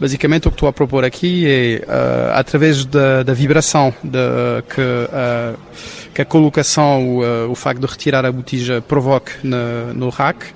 Basicamente 0.00 0.48
o 0.48 0.50
que 0.50 0.56
estou 0.56 0.68
a 0.68 0.72
propor 0.72 1.04
aqui 1.04 1.46
é, 1.46 1.84
uh, 1.86 2.32
através 2.34 2.84
da, 2.84 3.22
da 3.22 3.32
vibração 3.32 3.94
de, 4.02 4.18
que, 4.74 4.80
uh, 4.80 5.58
que 6.14 6.22
a 6.22 6.24
colocação, 6.24 7.18
uh, 7.18 7.50
o 7.50 7.54
facto 7.54 7.80
de 7.80 7.86
retirar 7.86 8.24
a 8.24 8.30
botija 8.30 8.80
provoque 8.80 9.32
na, 9.42 9.92
no 9.92 10.08
rack, 10.08 10.46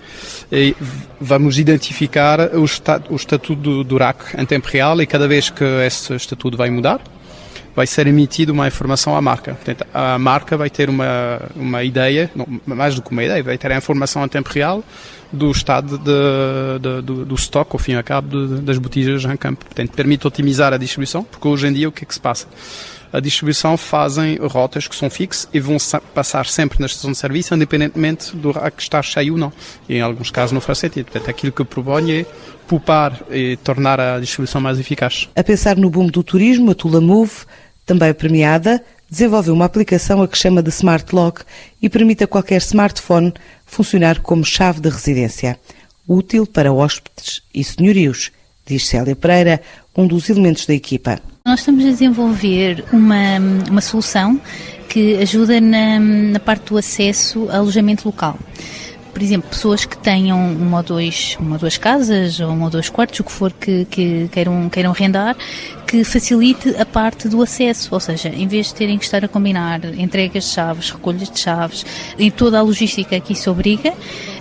e 0.53 0.75
vamos 1.21 1.59
identificar 1.59 2.39
o, 2.55 2.63
o 3.11 3.17
estatuto 3.17 3.57
do, 3.57 3.85
do 3.85 3.97
rack 3.97 4.41
em 4.41 4.47
tempo 4.47 4.69
real 4.69 5.01
e 5.03 5.07
cada 5.07 5.27
vez 5.27 5.51
que 5.51 5.65
esse 5.85 6.15
estatuto 6.15 6.57
vai 6.57 6.71
mudar, 6.71 7.01
vai 7.75 7.87
ser 7.87 8.07
emitida 8.07 8.53
uma 8.53 8.67
informação 8.67 9.17
à 9.17 9.21
marca. 9.21 9.55
Portanto, 9.55 9.87
a 9.93 10.19
marca 10.19 10.57
vai 10.57 10.71
ter 10.71 10.89
uma, 10.89 11.41
uma 11.55 11.85
ideia, 11.85 12.31
não, 12.35 12.47
mais 12.65 12.95
do 12.95 13.03
que 13.03 13.11
uma 13.11 13.23
ideia, 13.23 13.43
vai 13.43 13.59
ter 13.59 13.71
a 13.71 13.77
informação 13.77 14.25
em 14.25 14.29
tempo 14.29 14.51
real 14.53 14.83
do 15.33 15.51
estado 15.51 15.99
de, 15.99 16.79
de, 16.81 17.03
do, 17.03 17.25
do 17.25 17.35
estoque, 17.35 17.71
ao 17.75 17.79
fim 17.79 17.93
e 17.93 17.97
ao 17.97 18.03
cabo, 18.03 18.29
de, 18.29 18.63
das 18.63 18.79
botijas 18.79 19.25
em 19.25 19.37
campo. 19.37 19.65
Portanto, 19.65 19.91
permite 19.93 20.27
otimizar 20.27 20.73
a 20.73 20.77
distribuição, 20.77 21.23
porque 21.23 21.47
hoje 21.47 21.67
em 21.67 21.73
dia 21.73 21.89
o 21.89 21.93
que 21.93 22.05
é 22.05 22.07
que 22.07 22.15
se 22.15 22.21
passa? 22.21 22.47
A 23.13 23.21
distribuição 23.21 23.77
fazem 23.77 24.37
rotas 24.37 24.87
que 24.87 24.95
são 24.95 25.09
fixas 25.09 25.49
e 25.53 25.61
vão 25.61 25.77
passar 26.15 26.47
sempre 26.47 26.79
na 26.81 26.87
estação 26.87 27.13
de 27.13 27.19
serviço, 27.19 27.55
independentemente 27.55 28.37
do 28.37 28.51
rack 28.51 28.83
estar 28.83 29.03
cheio 29.03 29.35
ou 29.35 29.39
não. 29.39 29.53
E 29.89 29.97
em 29.97 30.01
alguns 30.01 30.31
casos 30.31 30.53
não 30.53 30.61
faz 30.61 30.79
sentido. 30.79 31.07
Portanto, 31.07 31.31
aquilo 31.31 31.53
que 31.53 31.65
proponho 31.65 32.21
é 32.21 32.27
poupar 32.67 33.19
e 33.31 33.57
tornar 33.57 33.99
a 33.99 34.21
distribuição 34.21 34.61
mais 34.61 34.79
eficaz. 34.79 35.29
A 35.35 35.43
pensar 35.43 35.77
no 35.77 35.89
boom 35.89 36.07
do 36.09 36.23
turismo, 36.23 36.71
a 36.71 36.75
Tula 36.75 37.01
Move, 37.01 37.33
também 37.87 38.13
premiada, 38.13 38.85
desenvolveu 39.09 39.55
uma 39.55 39.65
aplicação 39.65 40.23
a 40.23 40.29
que 40.29 40.37
chama 40.37 40.63
de 40.63 40.69
Smart 40.69 41.15
Lock 41.15 41.43
e 41.81 41.89
permite 41.89 42.25
a 42.25 42.27
qualquer 42.27 42.61
smartphone 42.61 43.33
funcionar 43.65 44.21
como 44.21 44.45
chave 44.45 44.81
de 44.81 44.91
residência, 44.91 45.59
útil 46.07 46.47
para 46.47 46.73
hóspedes 46.73 47.43
e 47.55 47.65
senhorios, 47.65 48.31
diz 48.69 48.87
Célia 48.87 49.17
Pereira, 49.17 49.61
um 49.97 50.07
dos 50.07 50.29
elementos 50.31 50.67
da 50.67 50.75
equipa. 50.75 51.21
Nós 51.45 51.61
estamos 51.61 51.85
a 51.85 51.89
desenvolver 51.89 52.85
uma, 52.93 53.39
uma 53.71 53.81
solução 53.81 54.41
que 54.89 55.17
ajuda 55.17 55.61
na, 55.61 55.99
na 55.99 56.41
parte 56.41 56.71
do 56.71 56.79
acesso 56.79 57.49
a 57.51 57.57
alojamento 57.57 58.07
local 58.07 58.39
por 59.19 59.25
exemplo, 59.25 59.51
pessoas 59.51 59.85
que 59.85 59.99
tenham 59.99 60.39
uma 60.53 60.77
ou, 60.77 60.83
dois, 60.85 61.37
uma 61.41 61.55
ou 61.55 61.59
duas 61.59 61.77
casas 61.77 62.39
ou 62.39 62.51
um 62.51 62.63
ou 62.63 62.71
dois 62.71 62.89
quartos, 62.89 63.19
o 63.19 63.25
que 63.25 63.33
for 63.33 63.53
que, 63.53 63.85
que 63.87 64.29
queiram, 64.31 64.69
queiram 64.69 64.93
rendar, 64.93 65.37
que 65.89 66.05
facilite 66.05 66.77
a 66.77 66.85
parte 66.85 67.29
do 67.29 67.43
acesso, 67.43 67.89
ou 67.95 67.99
seja, 67.99 68.29
em 68.29 68.47
vez 68.47 68.67
de 68.67 68.75
terem 68.75 68.99
que 68.99 69.05
estar 69.07 69.25
a 69.25 69.29
combinar 69.29 69.83
entregas 69.99 70.45
de 70.45 70.51
chaves, 70.51 70.91
recolhas 70.91 71.31
de 71.31 71.41
chaves 71.41 71.87
e 72.19 72.31
toda 72.31 72.59
a 72.59 72.63
logística 72.63 73.19
que 73.19 73.33
isso 73.33 73.51
obriga, 73.51 73.95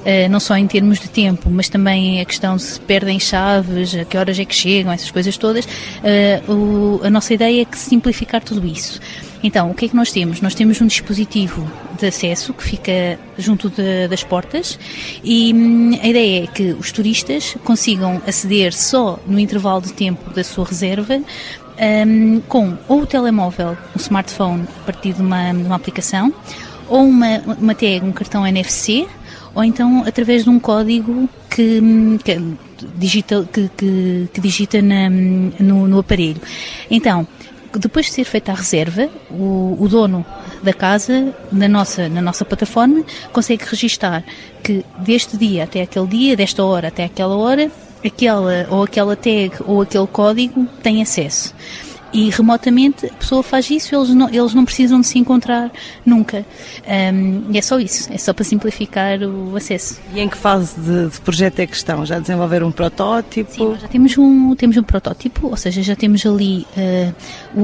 eh, 0.04 0.28
não 0.28 0.42
só 0.42 0.58
em 0.58 0.68
termos 0.68 1.00
de 1.00 1.08
tempo, 1.08 1.50
mas 1.50 1.70
também 1.70 2.20
a 2.20 2.26
questão 2.26 2.58
de 2.58 2.64
se 2.64 2.80
perdem 2.82 3.18
chaves, 3.18 3.96
a 3.96 4.04
que 4.04 4.18
horas 4.18 4.38
é 4.38 4.44
que 4.44 4.54
chegam, 4.54 4.92
essas 4.92 5.10
coisas 5.10 5.38
todas, 5.38 5.66
eh, 6.04 6.42
a 7.02 7.10
nossa 7.10 7.34
ideia 7.34 7.62
é 7.62 7.66
que 7.66 7.78
simplificar 7.78 8.44
tudo 8.44 8.68
isso. 8.68 9.00
Então, 9.44 9.70
o 9.70 9.74
que 9.74 9.86
é 9.86 9.88
que 9.90 9.96
nós 9.96 10.12
temos? 10.12 10.42
Nós 10.42 10.56
temos 10.56 10.82
um 10.82 10.88
dispositivo 10.88 11.70
de 11.98 12.08
acesso 12.08 12.54
que 12.54 12.64
fica 12.64 13.20
junto 13.38 13.70
de, 13.70 14.08
das 14.08 14.24
portas 14.24 14.80
e 15.24 15.54
hum, 15.54 15.98
a 16.02 16.08
ideia 16.08 16.44
é 16.44 16.48
que 16.48 16.76
os 16.80 16.92
turistas 16.92 17.56
consigam 17.64 18.22
aceder 18.26 18.74
só 18.74 19.20
no 19.28 19.40
intervalo 19.40 19.82
de 19.82 19.94
tempo 19.94 20.32
da 20.32 20.44
sua 20.44 20.66
reserva 20.66 21.22
um, 21.80 22.42
com 22.42 22.78
ou 22.88 23.02
o 23.02 23.06
telemóvel, 23.06 23.78
o 23.96 23.98
smartphone, 23.98 24.64
a 24.82 24.86
partir 24.86 25.14
de 25.14 25.22
uma, 25.22 25.52
de 25.54 25.64
uma 25.64 25.76
aplicação, 25.76 26.34
ou 26.88 27.04
uma, 27.04 27.40
uma 27.60 27.76
tag, 27.76 28.02
um 28.04 28.12
cartão 28.12 28.46
NFC, 28.46 29.08
ou 29.54 29.64
então 29.64 30.04
através 30.06 30.44
de 30.44 30.50
um 30.50 30.60
código 30.60 31.30
que, 31.50 31.80
hum, 31.80 32.18
que 32.18 32.40
digita, 32.96 33.48
que, 33.52 33.70
que, 33.76 34.30
que 34.34 34.42
digita 34.42 34.82
na, 34.82 35.10
no, 35.10 35.88
no 35.88 36.00
aparelho. 36.00 36.42
Então, 36.90 37.28
depois 37.78 38.08
de 38.08 38.14
ser 38.14 38.24
feita 38.24 38.52
a 38.52 38.56
reserva, 38.56 39.10
o, 39.30 39.78
o, 39.80 39.88
dono 39.88 40.26
da 40.62 40.74
casa, 40.74 41.34
na 41.52 41.68
nossa, 41.68 42.10
na 42.10 42.22
nossa 42.22 42.44
plataforma, 42.44 43.04
consegue 43.32 43.64
registar 43.66 44.24
que 44.64 44.86
deste 45.00 45.38
dia 45.38 45.64
até 45.64 45.82
aquele 45.82 46.08
dia, 46.08 46.36
desta 46.36 46.64
hora 46.64 46.88
até 46.88 47.06
aquela 47.06 47.36
hora, 47.36 47.72
aquela 48.06 48.68
ou 48.70 48.84
aquela 48.84 49.16
tag 49.16 49.52
ou 49.66 49.82
aquele 49.82 50.08
código 50.08 50.68
tem 50.82 51.02
acesso. 51.02 51.54
E 52.14 52.30
remotamente 52.30 53.06
a 53.06 53.14
pessoa 53.14 53.44
faz 53.44 53.70
isso, 53.70 53.96
eles 53.96 54.10
não, 54.10 54.30
eles 54.30 54.54
não 54.54 54.66
precisam 54.66 55.02
de 55.02 55.08
se 55.08 55.20
encontrar 55.20 55.72
nunca. 56.06 56.46
Um, 56.88 57.52
e 57.52 57.58
é 57.58 57.62
só 57.62 57.80
isso, 57.80 58.12
é 58.12 58.18
só 58.18 58.34
para 58.34 58.44
simplificar 58.44 59.22
o 59.22 59.56
acesso. 59.56 60.00
E 60.14 60.20
em 60.20 60.30
que 60.30 60.38
fase 60.38 60.80
de, 60.80 61.10
de 61.10 61.22
projeto 61.22 61.60
é 61.60 61.68
que 61.68 61.76
estão? 61.76 62.06
Já 62.06 62.20
desenvolveram 62.20 62.68
um 62.68 62.72
protótipo? 62.72 63.52
Sim, 63.52 63.78
já 63.80 63.88
temos 63.88 64.18
um, 64.18 64.56
temos 64.56 64.78
um 64.78 64.84
protótipo, 64.84 65.48
ou 65.48 65.58
seja, 65.58 65.82
já 65.82 65.96
temos 65.96 66.26
ali 66.26 66.66
uh, 66.78 67.14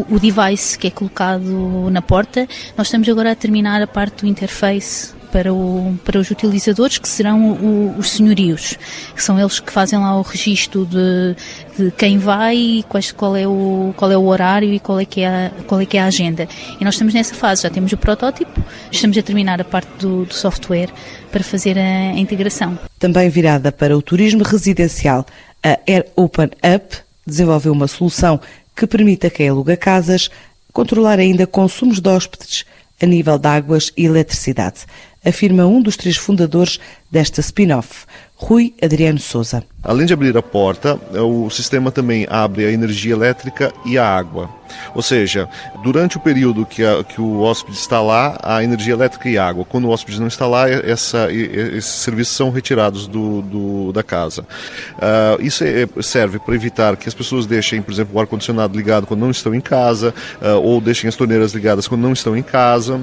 o, 0.10 0.16
o 0.16 0.20
device 0.20 0.78
que 0.78 0.88
é 0.88 0.92
colocado 0.92 1.90
na 1.90 2.02
porta. 2.02 2.48
Nós 2.78 2.88
estamos 2.88 3.08
agora 3.10 3.32
a 3.32 3.36
terminar 3.36 3.82
a 3.82 3.88
parte 3.88 4.22
do 4.22 4.28
interface 4.28 5.14
para, 5.34 5.52
o, 5.52 5.98
para 6.06 6.20
os 6.20 6.30
utilizadores, 6.30 7.00
que 7.00 7.10
serão 7.10 7.54
o, 7.54 7.96
os 7.98 8.12
senhorios, 8.12 8.78
que 9.16 9.24
são 9.24 9.40
eles 9.40 9.60
que 9.60 9.72
fazem 9.72 9.98
lá 9.98 10.16
o 10.16 10.22
registro 10.22 10.86
de, 10.86 11.36
de 11.76 11.90
quem 11.90 12.20
vai, 12.20 12.86
quais, 12.88 13.12
qual, 13.12 13.36
é 13.36 13.48
o, 13.48 13.96
qual 13.98 14.12
é 14.12 14.18
o 14.18 14.26
horário 14.26 14.72
e 14.72 14.80
qual 14.80 15.00
é, 15.00 15.06
que 15.06 15.22
é 15.22 15.28
a, 15.28 15.52
qual 15.66 15.82
é 15.82 15.88
que 15.88 15.98
é 15.98 16.02
a 16.02 16.06
agenda. 16.06 16.48
E 16.80 16.86
nós 16.86 16.94
estamos 16.94 17.16
nessa 17.16 17.34
fase, 17.34 17.64
já 17.64 17.72
temos 17.72 17.92
o 17.92 17.98
protótipo, 17.98 18.64
estamos 18.92 19.18
a 19.18 19.24
terminar 19.24 19.60
a 19.60 19.64
parte 19.64 19.90
do, 19.98 20.24
do 20.24 20.34
software 20.36 20.90
para 21.32 21.44
fazer 21.44 21.80
a, 21.80 22.12
a 22.12 22.20
integração. 22.20 22.78
Também 23.00 23.28
virada 23.28 23.72
para 23.72 23.98
o 23.98 24.04
turismo 24.04 24.44
residencial, 24.44 25.26
a 25.64 25.80
Air 25.88 26.06
Open 26.16 26.52
Up 26.64 26.96
desenvolveu 27.26 27.74
uma 27.74 27.88
solução 27.88 28.40
que 28.76 28.86
permite 28.86 29.26
a 29.26 29.32
quem 29.32 29.50
aluga 29.50 29.76
casas 29.76 30.30
controlar 30.72 31.18
ainda 31.18 31.48
consumos 31.48 32.00
de 32.00 32.08
hóspedes 32.08 32.66
a 33.02 33.06
nível 33.08 33.40
de 33.40 33.48
águas 33.48 33.92
e 33.98 34.06
eletricidade 34.06 34.86
afirma 35.26 35.66
um 35.66 35.82
dos 35.82 35.96
três 35.96 36.18
fundadores 36.18 36.80
desta 37.10 37.42
spin-off, 37.42 38.06
Rui 38.36 38.74
Adriano 38.82 39.20
Souza. 39.20 39.64
Além 39.82 40.06
de 40.06 40.14
abrir 40.14 40.36
a 40.36 40.42
porta, 40.42 41.00
o 41.22 41.50
sistema 41.50 41.92
também 41.92 42.28
abre 42.30 42.66
a 42.66 42.72
energia 42.72 43.14
elétrica 43.14 43.72
e 43.86 43.98
a 43.98 44.06
água. 44.06 44.50
Ou 44.94 45.02
seja, 45.02 45.48
durante 45.82 46.18
o 46.18 46.20
período 46.20 46.66
que, 46.66 46.84
a, 46.84 47.04
que 47.04 47.22
o 47.22 47.42
hóspede 47.42 47.78
está 47.78 48.02
lá, 48.02 48.38
a 48.42 48.64
energia 48.64 48.94
elétrica 48.94 49.30
e 49.30 49.38
a 49.38 49.48
água. 49.48 49.64
Quando 49.64 49.86
o 49.86 49.90
hóspede 49.90 50.20
não 50.20 50.28
está 50.28 50.48
lá, 50.48 50.70
essa, 50.70 51.32
esses 51.32 51.86
serviços 51.86 52.36
são 52.36 52.50
retirados 52.50 53.08
do, 53.08 53.42
do 53.44 53.94
da 53.94 54.04
casa. 54.04 54.42
Uh, 54.42 55.42
isso 55.42 55.64
é, 55.64 55.88
serve 56.02 56.40
para 56.40 56.56
evitar 56.56 56.98
que 56.98 57.08
as 57.08 57.14
pessoas 57.14 57.46
deixem, 57.46 57.82
por 57.82 57.94
exemplo, 57.94 58.16
o 58.16 58.20
ar-condicionado 58.20 58.76
ligado 58.76 59.06
quando 59.06 59.22
não 59.22 59.32
estão 59.32 59.54
em 59.54 59.62
casa, 59.62 60.14
uh, 60.42 60.60
ou 60.62 60.82
deixem 60.82 61.08
as 61.08 61.16
torneiras 61.16 61.54
ligadas 61.54 61.88
quando 61.88 62.02
não 62.02 62.12
estão 62.12 62.36
em 62.36 62.44
casa 62.44 63.00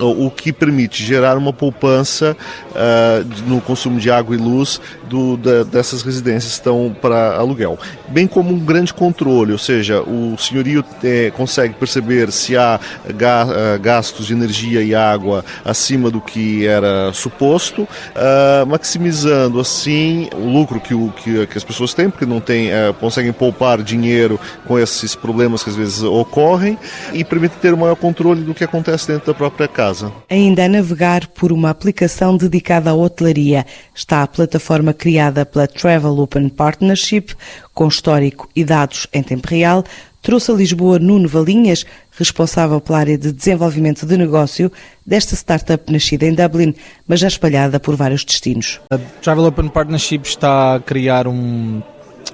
o 0.00 0.30
que 0.30 0.52
permite 0.52 1.04
gerar 1.04 1.36
uma 1.36 1.52
poupança 1.52 2.36
uh, 2.70 3.48
no 3.48 3.60
consumo 3.60 3.98
de 3.98 4.10
água 4.10 4.34
e 4.34 4.38
luz 4.38 4.80
do, 5.08 5.36
da, 5.36 5.64
dessas 5.64 6.02
residências 6.02 6.52
que 6.52 6.58
estão 6.58 6.94
para 7.00 7.36
aluguel. 7.36 7.78
Bem 8.08 8.26
como 8.26 8.52
um 8.52 8.58
grande 8.58 8.94
controle, 8.94 9.52
ou 9.52 9.58
seja, 9.58 10.00
o 10.02 10.36
senhorio 10.38 10.84
é, 11.02 11.30
consegue 11.30 11.74
perceber 11.74 12.30
se 12.30 12.56
há 12.56 12.78
ga, 13.14 13.46
uh, 13.46 13.80
gastos 13.80 14.26
de 14.26 14.32
energia 14.32 14.82
e 14.82 14.94
água 14.94 15.44
acima 15.64 16.10
do 16.10 16.20
que 16.20 16.66
era 16.66 17.12
suposto, 17.12 17.82
uh, 17.82 18.66
maximizando 18.66 19.60
assim 19.60 20.28
o 20.34 20.48
lucro 20.52 20.80
que, 20.80 20.94
o, 20.94 21.12
que, 21.16 21.46
que, 21.46 21.58
as 21.58 21.64
pessoas 21.64 21.94
têm, 21.94 22.10
porque 22.10 22.26
não 22.26 22.40
tem, 22.40 22.70
conseguem 23.00 23.32
poupar 23.32 23.82
dinheiro 23.82 24.38
com 24.66 24.78
esses 24.78 25.14
problemas 25.14 25.62
que 25.62 25.70
às 25.70 25.76
vezes 25.76 26.02
ocorrem 26.02 26.78
e 27.12 27.24
permite 27.24 27.56
ter 27.56 27.74
um 27.74 27.78
maior 27.78 27.96
controle 27.96 28.42
do 28.42 28.54
que 28.54 28.64
acontece 28.64 29.08
dentro 29.08 29.26
da 29.26 29.34
própria 29.34 29.66
casa 29.66 29.87
casa. 29.88 30.12
Ainda 30.28 30.64
a 30.64 30.68
navegar 30.68 31.26
por 31.28 31.52
uma 31.52 31.70
aplicação 31.70 32.36
dedicada 32.36 32.90
à 32.90 32.94
hotelaria 32.94 33.64
está 33.94 34.22
a 34.22 34.26
plataforma 34.26 34.92
criada 34.92 35.46
pela 35.46 35.66
Travel 35.66 36.18
Open 36.18 36.48
Partnership, 36.48 37.34
com 37.72 37.88
histórico 37.88 38.48
e 38.54 38.64
dados 38.64 39.06
em 39.12 39.22
tempo 39.22 39.48
real, 39.48 39.84
trouxe 40.20 40.50
a 40.50 40.54
Lisboa 40.54 40.98
Nuno 40.98 41.28
Valinhas, 41.28 41.86
responsável 42.10 42.80
pela 42.80 42.98
área 42.98 43.16
de 43.16 43.32
desenvolvimento 43.32 44.04
de 44.04 44.16
negócio 44.16 44.70
desta 45.06 45.34
startup 45.34 45.90
nascida 45.90 46.26
em 46.26 46.34
Dublin, 46.34 46.74
mas 47.06 47.20
já 47.20 47.28
espalhada 47.28 47.80
por 47.80 47.96
vários 47.96 48.24
destinos. 48.24 48.80
A 48.90 48.98
Travel 49.22 49.46
Open 49.46 49.68
Partnership 49.68 50.22
está 50.24 50.74
a 50.74 50.80
criar 50.80 51.26
um, 51.26 51.80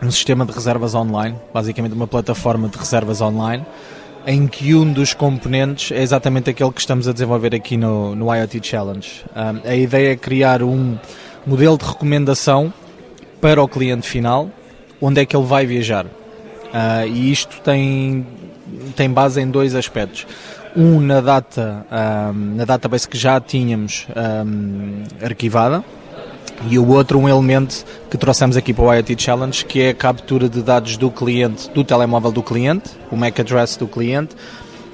um 0.03 0.11
sistema 0.11 0.45
de 0.47 0.53
reservas 0.53 0.95
online, 0.95 1.37
basicamente 1.53 1.93
uma 1.93 2.07
plataforma 2.07 2.69
de 2.69 2.79
reservas 2.79 3.21
online 3.21 3.65
em 4.27 4.47
que 4.47 4.75
um 4.75 4.91
dos 4.93 5.13
componentes 5.13 5.93
é 5.93 6.03
exatamente 6.03 6.51
aquele 6.51 6.73
que 6.73 6.81
estamos 6.81 7.07
a 7.07 7.13
desenvolver 7.13 7.55
aqui 7.55 7.77
no, 7.77 8.15
no 8.15 8.35
IoT 8.35 8.61
Challenge. 8.63 9.25
Um, 9.37 9.69
a 9.69 9.75
ideia 9.75 10.13
é 10.13 10.17
criar 10.17 10.63
um 10.63 10.97
modelo 11.47 11.77
de 11.77 11.85
recomendação 11.85 12.73
para 13.41 13.63
o 13.63 13.69
cliente 13.69 14.09
final, 14.09 14.51
onde 15.01 15.21
é 15.21 15.27
que 15.27 15.37
ele 15.37 15.47
vai 15.47 15.67
viajar. 15.67 16.07
Uh, 16.07 17.07
e 17.07 17.31
isto 17.31 17.61
tem, 17.61 18.27
tem 18.97 19.11
base 19.11 19.41
em 19.41 19.51
dois 19.51 19.75
aspectos. 19.75 20.27
Um 20.75 20.99
na 20.99 21.21
data, 21.21 21.87
um, 22.35 22.57
na 22.57 22.65
database 22.65 23.09
que 23.09 23.17
já 23.17 23.41
tínhamos 23.41 24.07
um, 24.17 25.05
arquivada, 25.25 25.85
e 26.69 26.79
o 26.79 26.89
outro 26.89 27.19
um 27.19 27.29
elemento 27.29 27.85
que 28.11 28.17
trouxemos 28.17 28.57
aqui 28.57 28.73
para 28.73 28.85
o 28.85 28.95
IoT 28.95 29.17
Challenge, 29.19 29.65
que 29.65 29.81
é 29.83 29.89
a 29.91 29.95
captura 29.95 30.49
de 30.49 30.63
dados 30.63 30.97
do 30.97 31.11
cliente, 31.11 31.71
do 31.71 31.85
telemóvel 31.85 32.33
do 32.33 32.43
cliente, 32.43 32.91
o 33.11 33.17
MAC 33.17 33.41
address 33.41 33.77
do 33.77 33.87
cliente, 33.87 34.35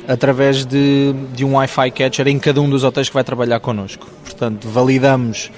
através 0.09 0.65
de, 0.65 1.15
de 1.35 1.45
um 1.45 1.55
Wi-Fi 1.55 1.91
catcher 1.91 2.27
em 2.27 2.39
cada 2.39 2.61
um 2.61 2.69
dos 2.69 2.83
hotéis 2.83 3.09
que 3.09 3.15
vai 3.15 3.25
trabalhar 3.25 3.61
connosco. 3.61 4.09
Portanto, 4.25 4.69
validamos 4.69 5.51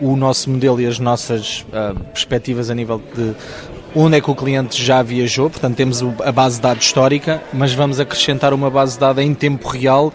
o 0.00 0.16
nosso 0.16 0.50
modelo 0.50 0.80
e 0.80 0.86
as 0.86 0.98
nossas 0.98 1.64
uh, 1.68 1.98
perspectivas 2.12 2.70
a 2.70 2.74
nível 2.74 3.00
de 3.14 3.32
onde 3.94 4.16
é 4.16 4.20
que 4.20 4.30
o 4.30 4.34
cliente 4.34 4.82
já 4.82 5.02
viajou, 5.02 5.50
portanto 5.50 5.76
temos 5.76 6.02
a 6.24 6.32
base 6.32 6.56
de 6.56 6.62
dados 6.62 6.84
histórica, 6.84 7.42
mas 7.52 7.74
vamos 7.74 8.00
acrescentar 8.00 8.54
uma 8.54 8.70
base 8.70 8.94
de 8.94 9.00
dados 9.00 9.22
em 9.22 9.34
tempo 9.34 9.68
real 9.68 10.12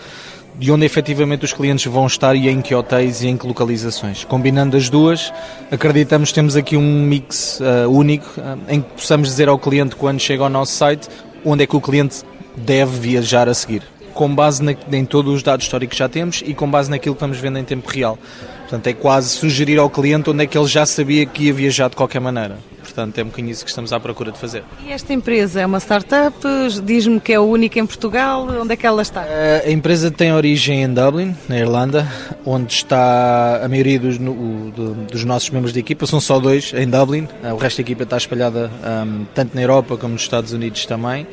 de 0.57 0.71
onde 0.71 0.85
efetivamente 0.85 1.45
os 1.45 1.53
clientes 1.53 1.85
vão 1.85 2.07
estar 2.07 2.35
e 2.35 2.49
em 2.49 2.61
que 2.61 2.73
hotéis 2.73 3.21
e 3.21 3.27
em 3.27 3.37
que 3.37 3.45
localizações. 3.45 4.23
Combinando 4.23 4.75
as 4.75 4.89
duas, 4.89 5.31
acreditamos 5.71 6.29
que 6.29 6.35
temos 6.35 6.55
aqui 6.55 6.75
um 6.75 7.01
mix 7.03 7.59
uh, 7.59 7.89
único 7.89 8.25
uh, 8.39 8.57
em 8.67 8.81
que 8.81 8.89
possamos 8.89 9.27
dizer 9.29 9.47
ao 9.47 9.59
cliente 9.59 9.95
quando 9.95 10.19
chega 10.19 10.43
ao 10.43 10.49
nosso 10.49 10.73
site 10.73 11.07
onde 11.45 11.63
é 11.63 11.67
que 11.67 11.75
o 11.75 11.81
cliente 11.81 12.23
deve 12.55 12.99
viajar 12.99 13.47
a 13.47 13.53
seguir. 13.53 13.83
Com 14.13 14.33
base 14.33 14.63
na, 14.63 14.73
em 14.91 15.05
todos 15.05 15.31
os 15.31 15.43
dados 15.43 15.65
históricos 15.65 15.95
que 15.95 15.99
já 15.99 16.09
temos 16.09 16.43
e 16.43 16.53
com 16.55 16.69
base 16.69 16.89
naquilo 16.89 17.13
que 17.13 17.21
vamos 17.21 17.37
vendo 17.37 17.59
em 17.59 17.63
tempo 17.63 17.87
real. 17.89 18.17
Portanto, 18.61 18.87
é 18.87 18.93
quase 18.93 19.29
sugerir 19.29 19.77
ao 19.77 19.89
cliente 19.89 20.29
onde 20.29 20.43
é 20.43 20.47
que 20.47 20.57
ele 20.57 20.67
já 20.67 20.85
sabia 20.85 21.25
que 21.25 21.45
ia 21.45 21.53
viajar 21.53 21.89
de 21.89 21.95
qualquer 21.95 22.19
maneira. 22.19 22.57
Portanto, 22.97 23.19
é 23.19 23.21
um 23.21 23.27
bocadinho 23.27 23.51
isso 23.51 23.63
que 23.63 23.69
estamos 23.69 23.93
à 23.93 23.99
procura 23.99 24.31
de 24.31 24.39
fazer. 24.39 24.63
E 24.83 24.91
esta 24.91 25.13
empresa 25.13 25.61
é 25.61 25.65
uma 25.67 25.79
startup? 25.79 26.35
Diz-me 26.83 27.19
que 27.19 27.31
é 27.31 27.35
a 27.35 27.41
única 27.41 27.79
em 27.79 27.85
Portugal. 27.85 28.47
Onde 28.59 28.73
é 28.73 28.75
que 28.75 28.87
ela 28.87 29.03
está? 29.03 29.23
A 29.63 29.69
empresa 29.69 30.09
tem 30.09 30.33
origem 30.33 30.81
em 30.81 30.91
Dublin, 30.91 31.35
na 31.47 31.59
Irlanda, 31.59 32.11
onde 32.43 32.73
está 32.73 33.61
a 33.63 33.67
maioria 33.67 33.99
dos, 33.99 34.17
dos 34.17 35.23
nossos 35.23 35.51
membros 35.51 35.71
de 35.73 35.79
equipa. 35.79 36.07
São 36.07 36.19
só 36.19 36.39
dois 36.39 36.73
em 36.73 36.89
Dublin. 36.89 37.27
O 37.53 37.57
resto 37.57 37.77
da 37.77 37.81
equipa 37.83 38.01
está 38.01 38.17
espalhada 38.17 38.71
um, 39.05 39.25
tanto 39.25 39.53
na 39.53 39.61
Europa 39.61 39.95
como 39.95 40.13
nos 40.13 40.23
Estados 40.23 40.51
Unidos 40.51 40.87
também. 40.87 41.27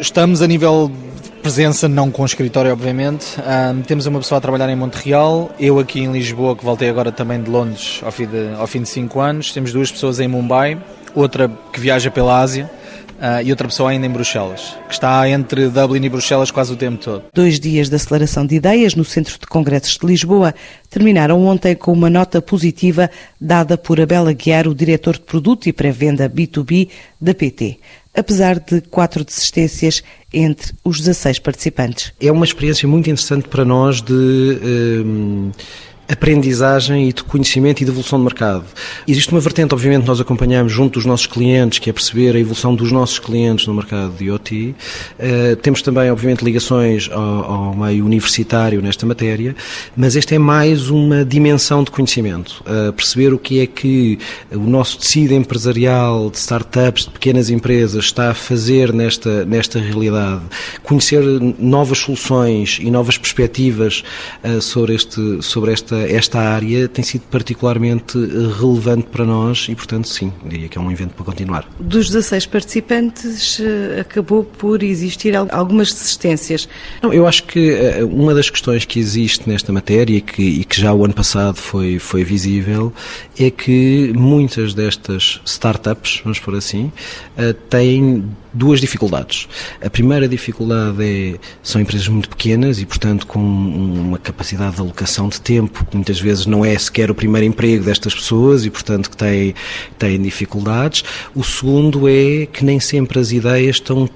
Estamos 0.00 0.40
a 0.40 0.46
nível 0.46 0.90
de 1.22 1.30
presença, 1.42 1.90
não 1.90 2.10
com 2.10 2.24
escritório, 2.24 2.72
obviamente. 2.72 3.36
Um, 3.38 3.82
temos 3.82 4.06
uma 4.06 4.18
pessoa 4.18 4.38
a 4.38 4.40
trabalhar 4.40 4.70
em 4.70 4.76
Montreal, 4.76 5.50
eu 5.60 5.78
aqui 5.78 6.00
em 6.00 6.10
Lisboa, 6.10 6.56
que 6.56 6.64
voltei 6.64 6.88
agora 6.88 7.12
também 7.12 7.42
de 7.42 7.50
Londres 7.50 8.00
ao 8.02 8.10
fim 8.10 8.24
de, 8.24 8.54
ao 8.56 8.66
fim 8.66 8.80
de 8.80 8.88
cinco 8.88 9.20
anos. 9.20 9.52
Temos 9.52 9.74
duas 9.74 9.92
pessoas 9.92 10.18
em 10.18 10.26
Mumbai 10.26 10.78
outra 11.14 11.50
que 11.72 11.80
viaja 11.80 12.10
pela 12.10 12.40
Ásia. 12.40 12.70
Uh, 13.12 13.40
e 13.44 13.52
outra 13.52 13.68
pessoa 13.68 13.90
ainda 13.90 14.04
em 14.04 14.10
Bruxelas, 14.10 14.76
que 14.88 14.94
está 14.94 15.28
entre 15.28 15.68
Dublin 15.68 16.04
e 16.04 16.08
Bruxelas 16.08 16.50
quase 16.50 16.72
o 16.72 16.76
tempo 16.76 17.00
todo. 17.00 17.22
Dois 17.32 17.60
dias 17.60 17.88
de 17.88 17.94
aceleração 17.94 18.44
de 18.44 18.56
ideias 18.56 18.96
no 18.96 19.04
Centro 19.04 19.38
de 19.38 19.46
Congressos 19.46 19.96
de 19.96 20.04
Lisboa 20.04 20.52
terminaram 20.90 21.46
ontem 21.46 21.76
com 21.76 21.92
uma 21.92 22.10
nota 22.10 22.42
positiva 22.42 23.08
dada 23.40 23.78
por 23.78 24.00
Abel 24.00 24.26
Aguiar, 24.26 24.66
o 24.66 24.74
diretor 24.74 25.14
de 25.14 25.20
produto 25.20 25.68
e 25.68 25.72
pré-venda 25.72 26.28
B2B 26.28 26.88
da 27.20 27.32
PT 27.32 27.78
apesar 28.14 28.58
de 28.58 28.80
quatro 28.82 29.24
desistências 29.24 30.02
entre 30.32 30.72
os 30.84 30.98
16 30.98 31.38
participantes. 31.38 32.12
É 32.20 32.30
uma 32.30 32.44
experiência 32.44 32.86
muito 32.86 33.08
interessante 33.08 33.48
para 33.48 33.64
nós 33.64 34.02
de. 34.02 34.12
Um 34.12 35.50
aprendizagem 36.12 37.08
e 37.08 37.12
de 37.12 37.22
conhecimento 37.24 37.80
e 37.80 37.84
de 37.84 37.90
evolução 37.90 38.18
de 38.18 38.24
mercado. 38.24 38.64
Existe 39.08 39.32
uma 39.32 39.40
vertente, 39.40 39.74
obviamente, 39.74 40.06
nós 40.06 40.20
acompanhamos 40.20 40.72
junto 40.72 40.94
dos 40.94 41.06
nossos 41.06 41.26
clientes, 41.26 41.78
que 41.78 41.88
é 41.88 41.92
perceber 41.92 42.36
a 42.36 42.38
evolução 42.38 42.74
dos 42.74 42.92
nossos 42.92 43.18
clientes 43.18 43.66
no 43.66 43.74
mercado 43.74 44.12
de 44.16 44.26
IoT. 44.26 44.74
Uh, 45.18 45.56
temos 45.56 45.82
também, 45.82 46.10
obviamente, 46.10 46.44
ligações 46.44 47.08
ao, 47.10 47.20
ao, 47.20 47.76
meio 47.76 48.04
universitário 48.04 48.82
nesta 48.82 49.06
matéria, 49.06 49.56
mas 49.96 50.14
esta 50.14 50.34
é 50.34 50.38
mais 50.38 50.90
uma 50.90 51.24
dimensão 51.24 51.82
de 51.82 51.90
conhecimento. 51.90 52.62
Uh, 52.66 52.92
perceber 52.92 53.32
o 53.32 53.38
que 53.38 53.60
é 53.60 53.66
que 53.66 54.18
o 54.50 54.66
nosso 54.66 54.98
tecido 54.98 55.34
empresarial 55.34 56.30
de 56.30 56.38
startups, 56.38 57.04
de 57.04 57.10
pequenas 57.10 57.50
empresas, 57.50 58.04
está 58.04 58.30
a 58.30 58.34
fazer 58.34 58.92
nesta, 58.92 59.44
nesta 59.44 59.78
realidade. 59.78 60.42
Conhecer 60.82 61.22
novas 61.58 61.98
soluções 61.98 62.78
e 62.80 62.90
novas 62.90 63.16
perspectivas 63.16 64.04
uh, 64.44 64.60
sobre, 64.60 64.94
este, 64.94 65.42
sobre 65.42 65.72
esta 65.72 66.01
esta 66.08 66.40
área 66.40 66.88
tem 66.88 67.04
sido 67.04 67.22
particularmente 67.22 68.18
relevante 68.58 69.06
para 69.06 69.24
nós 69.24 69.66
e, 69.68 69.74
portanto, 69.74 70.08
sim, 70.08 70.32
diria 70.44 70.68
que 70.68 70.78
é 70.78 70.80
um 70.80 70.90
evento 70.90 71.14
para 71.14 71.24
continuar. 71.24 71.68
Dos 71.78 72.06
16 72.06 72.46
participantes, 72.46 73.60
acabou 73.98 74.44
por 74.44 74.82
existir 74.82 75.34
algumas 75.36 75.92
desistências. 75.92 76.68
Não, 77.02 77.12
eu 77.12 77.26
acho 77.26 77.44
que 77.44 77.78
uma 78.10 78.34
das 78.34 78.50
questões 78.50 78.84
que 78.84 78.98
existe 78.98 79.48
nesta 79.48 79.72
matéria 79.72 80.16
e 80.16 80.20
que, 80.20 80.42
e 80.42 80.64
que 80.64 80.80
já 80.80 80.92
o 80.92 81.04
ano 81.04 81.14
passado 81.14 81.56
foi, 81.56 81.98
foi 81.98 82.24
visível 82.24 82.92
é 83.38 83.50
que 83.50 84.12
muitas 84.16 84.74
destas 84.74 85.40
startups, 85.44 86.20
vamos 86.22 86.38
por 86.38 86.54
assim, 86.54 86.92
têm 87.68 88.24
duas 88.52 88.80
dificuldades. 88.80 89.48
A 89.80 89.88
primeira 89.88 90.28
dificuldade 90.28 90.96
é 91.00 91.38
são 91.62 91.80
empresas 91.80 92.08
muito 92.08 92.28
pequenas 92.28 92.80
e, 92.80 92.86
portanto, 92.86 93.26
com 93.26 93.38
uma 93.38 94.18
capacidade 94.18 94.76
de 94.76 94.80
alocação 94.80 95.28
de 95.28 95.40
tempo 95.40 95.84
que 95.84 95.96
muitas 95.96 96.20
vezes 96.20 96.46
não 96.46 96.64
é 96.64 96.76
sequer 96.78 97.10
o 97.10 97.14
primeiro 97.14 97.46
emprego 97.46 97.84
destas 97.84 98.14
pessoas 98.14 98.64
e, 98.64 98.70
portanto, 98.70 99.10
que 99.10 99.16
têm, 99.16 99.54
têm 99.98 100.20
dificuldades. 100.20 101.04
O 101.34 101.42
segundo 101.42 102.08
é 102.08 102.46
que 102.46 102.64
nem 102.64 102.78
sempre 102.80 103.18
as 103.18 103.32
ideias 103.32 103.76
estão 103.76 104.08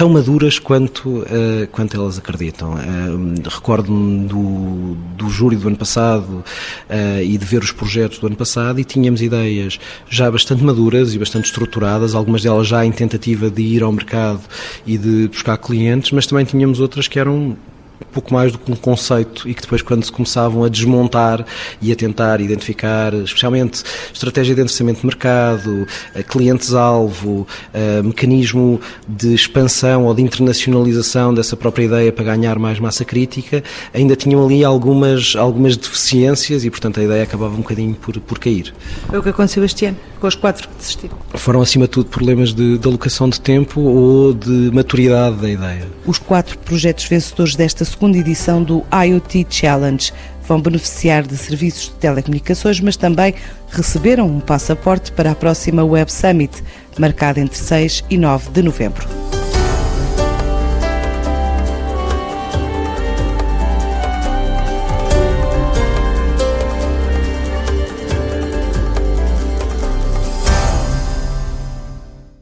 tão 0.00 0.08
maduras 0.08 0.58
quanto, 0.58 1.18
uh, 1.18 1.66
quanto 1.70 1.94
elas 1.94 2.16
acreditam. 2.16 2.72
Uh, 2.72 3.34
Recordo-me 3.46 4.26
do, 4.26 4.96
do 5.14 5.28
júri 5.28 5.56
do 5.56 5.68
ano 5.68 5.76
passado 5.76 6.42
uh, 6.88 7.22
e 7.22 7.36
de 7.36 7.44
ver 7.44 7.62
os 7.62 7.70
projetos 7.70 8.18
do 8.18 8.26
ano 8.26 8.34
passado 8.34 8.80
e 8.80 8.84
tínhamos 8.84 9.20
ideias 9.20 9.78
já 10.08 10.30
bastante 10.30 10.64
maduras 10.64 11.12
e 11.14 11.18
bastante 11.18 11.44
estruturadas, 11.44 12.14
algumas 12.14 12.42
delas 12.42 12.66
já 12.66 12.82
em 12.82 12.90
tentativa 12.90 13.50
de 13.50 13.60
ir 13.60 13.82
ao 13.82 13.92
mercado 13.92 14.40
e 14.86 14.96
de 14.96 15.28
buscar 15.28 15.58
clientes, 15.58 16.12
mas 16.12 16.26
também 16.26 16.46
tínhamos 16.46 16.80
outras 16.80 17.06
que 17.06 17.18
eram 17.18 17.54
pouco 18.12 18.32
mais 18.32 18.52
do 18.52 18.58
que 18.58 18.70
um 18.70 18.76
conceito 18.76 19.48
e 19.48 19.54
que 19.54 19.62
depois 19.62 19.82
quando 19.82 20.04
se 20.04 20.12
começavam 20.12 20.64
a 20.64 20.68
desmontar 20.68 21.44
e 21.80 21.92
a 21.92 21.96
tentar 21.96 22.40
identificar, 22.40 23.12
especialmente 23.14 23.82
estratégia 24.12 24.54
de 24.54 24.60
endereçamento 24.60 25.00
de 25.00 25.06
mercado, 25.06 25.86
eh, 26.14 26.22
clientes-alvo, 26.22 27.46
eh, 27.72 28.02
mecanismo 28.02 28.80
de 29.08 29.34
expansão 29.34 30.04
ou 30.04 30.14
de 30.14 30.22
internacionalização 30.22 31.32
dessa 31.32 31.56
própria 31.56 31.84
ideia 31.84 32.12
para 32.12 32.24
ganhar 32.24 32.58
mais 32.58 32.78
massa 32.78 33.04
crítica, 33.04 33.62
ainda 33.94 34.16
tinham 34.16 34.44
ali 34.44 34.64
algumas, 34.64 35.34
algumas 35.36 35.76
deficiências 35.76 36.64
e, 36.64 36.70
portanto, 36.70 37.00
a 37.00 37.04
ideia 37.04 37.22
acabava 37.22 37.54
um 37.54 37.58
bocadinho 37.58 37.94
por, 37.94 38.18
por 38.20 38.38
cair. 38.38 38.72
Foi 39.08 39.18
o 39.18 39.22
que 39.22 39.28
aconteceu 39.28 39.64
este 39.64 39.86
ano, 39.86 39.96
com 40.20 40.26
os 40.26 40.34
quatro 40.34 40.68
que 40.68 40.74
desistiram? 40.76 41.16
Foram, 41.34 41.60
acima 41.60 41.84
de 41.84 41.90
tudo, 41.92 42.08
problemas 42.08 42.52
de, 42.52 42.78
de 42.78 42.88
alocação 42.88 43.28
de 43.28 43.40
tempo 43.40 43.80
ou 43.80 44.34
de 44.34 44.70
maturidade 44.72 45.36
da 45.36 45.50
ideia. 45.50 45.86
Os 46.06 46.18
quatro 46.18 46.58
projetos 46.58 47.04
vencedores 47.04 47.54
desta 47.54 47.84
segunda 47.90 48.18
edição 48.18 48.62
do 48.62 48.84
IoT 48.92 49.46
Challenge. 49.50 50.12
Vão 50.46 50.60
beneficiar 50.60 51.22
de 51.26 51.36
serviços 51.36 51.84
de 51.84 51.94
telecomunicações, 51.94 52.80
mas 52.80 52.96
também 52.96 53.34
receberam 53.70 54.26
um 54.26 54.40
passaporte 54.40 55.12
para 55.12 55.32
a 55.32 55.34
próxima 55.34 55.84
Web 55.84 56.10
Summit, 56.12 56.62
marcada 56.98 57.40
entre 57.40 57.56
6 57.56 58.04
e 58.10 58.16
9 58.16 58.50
de 58.50 58.62
novembro. 58.62 59.06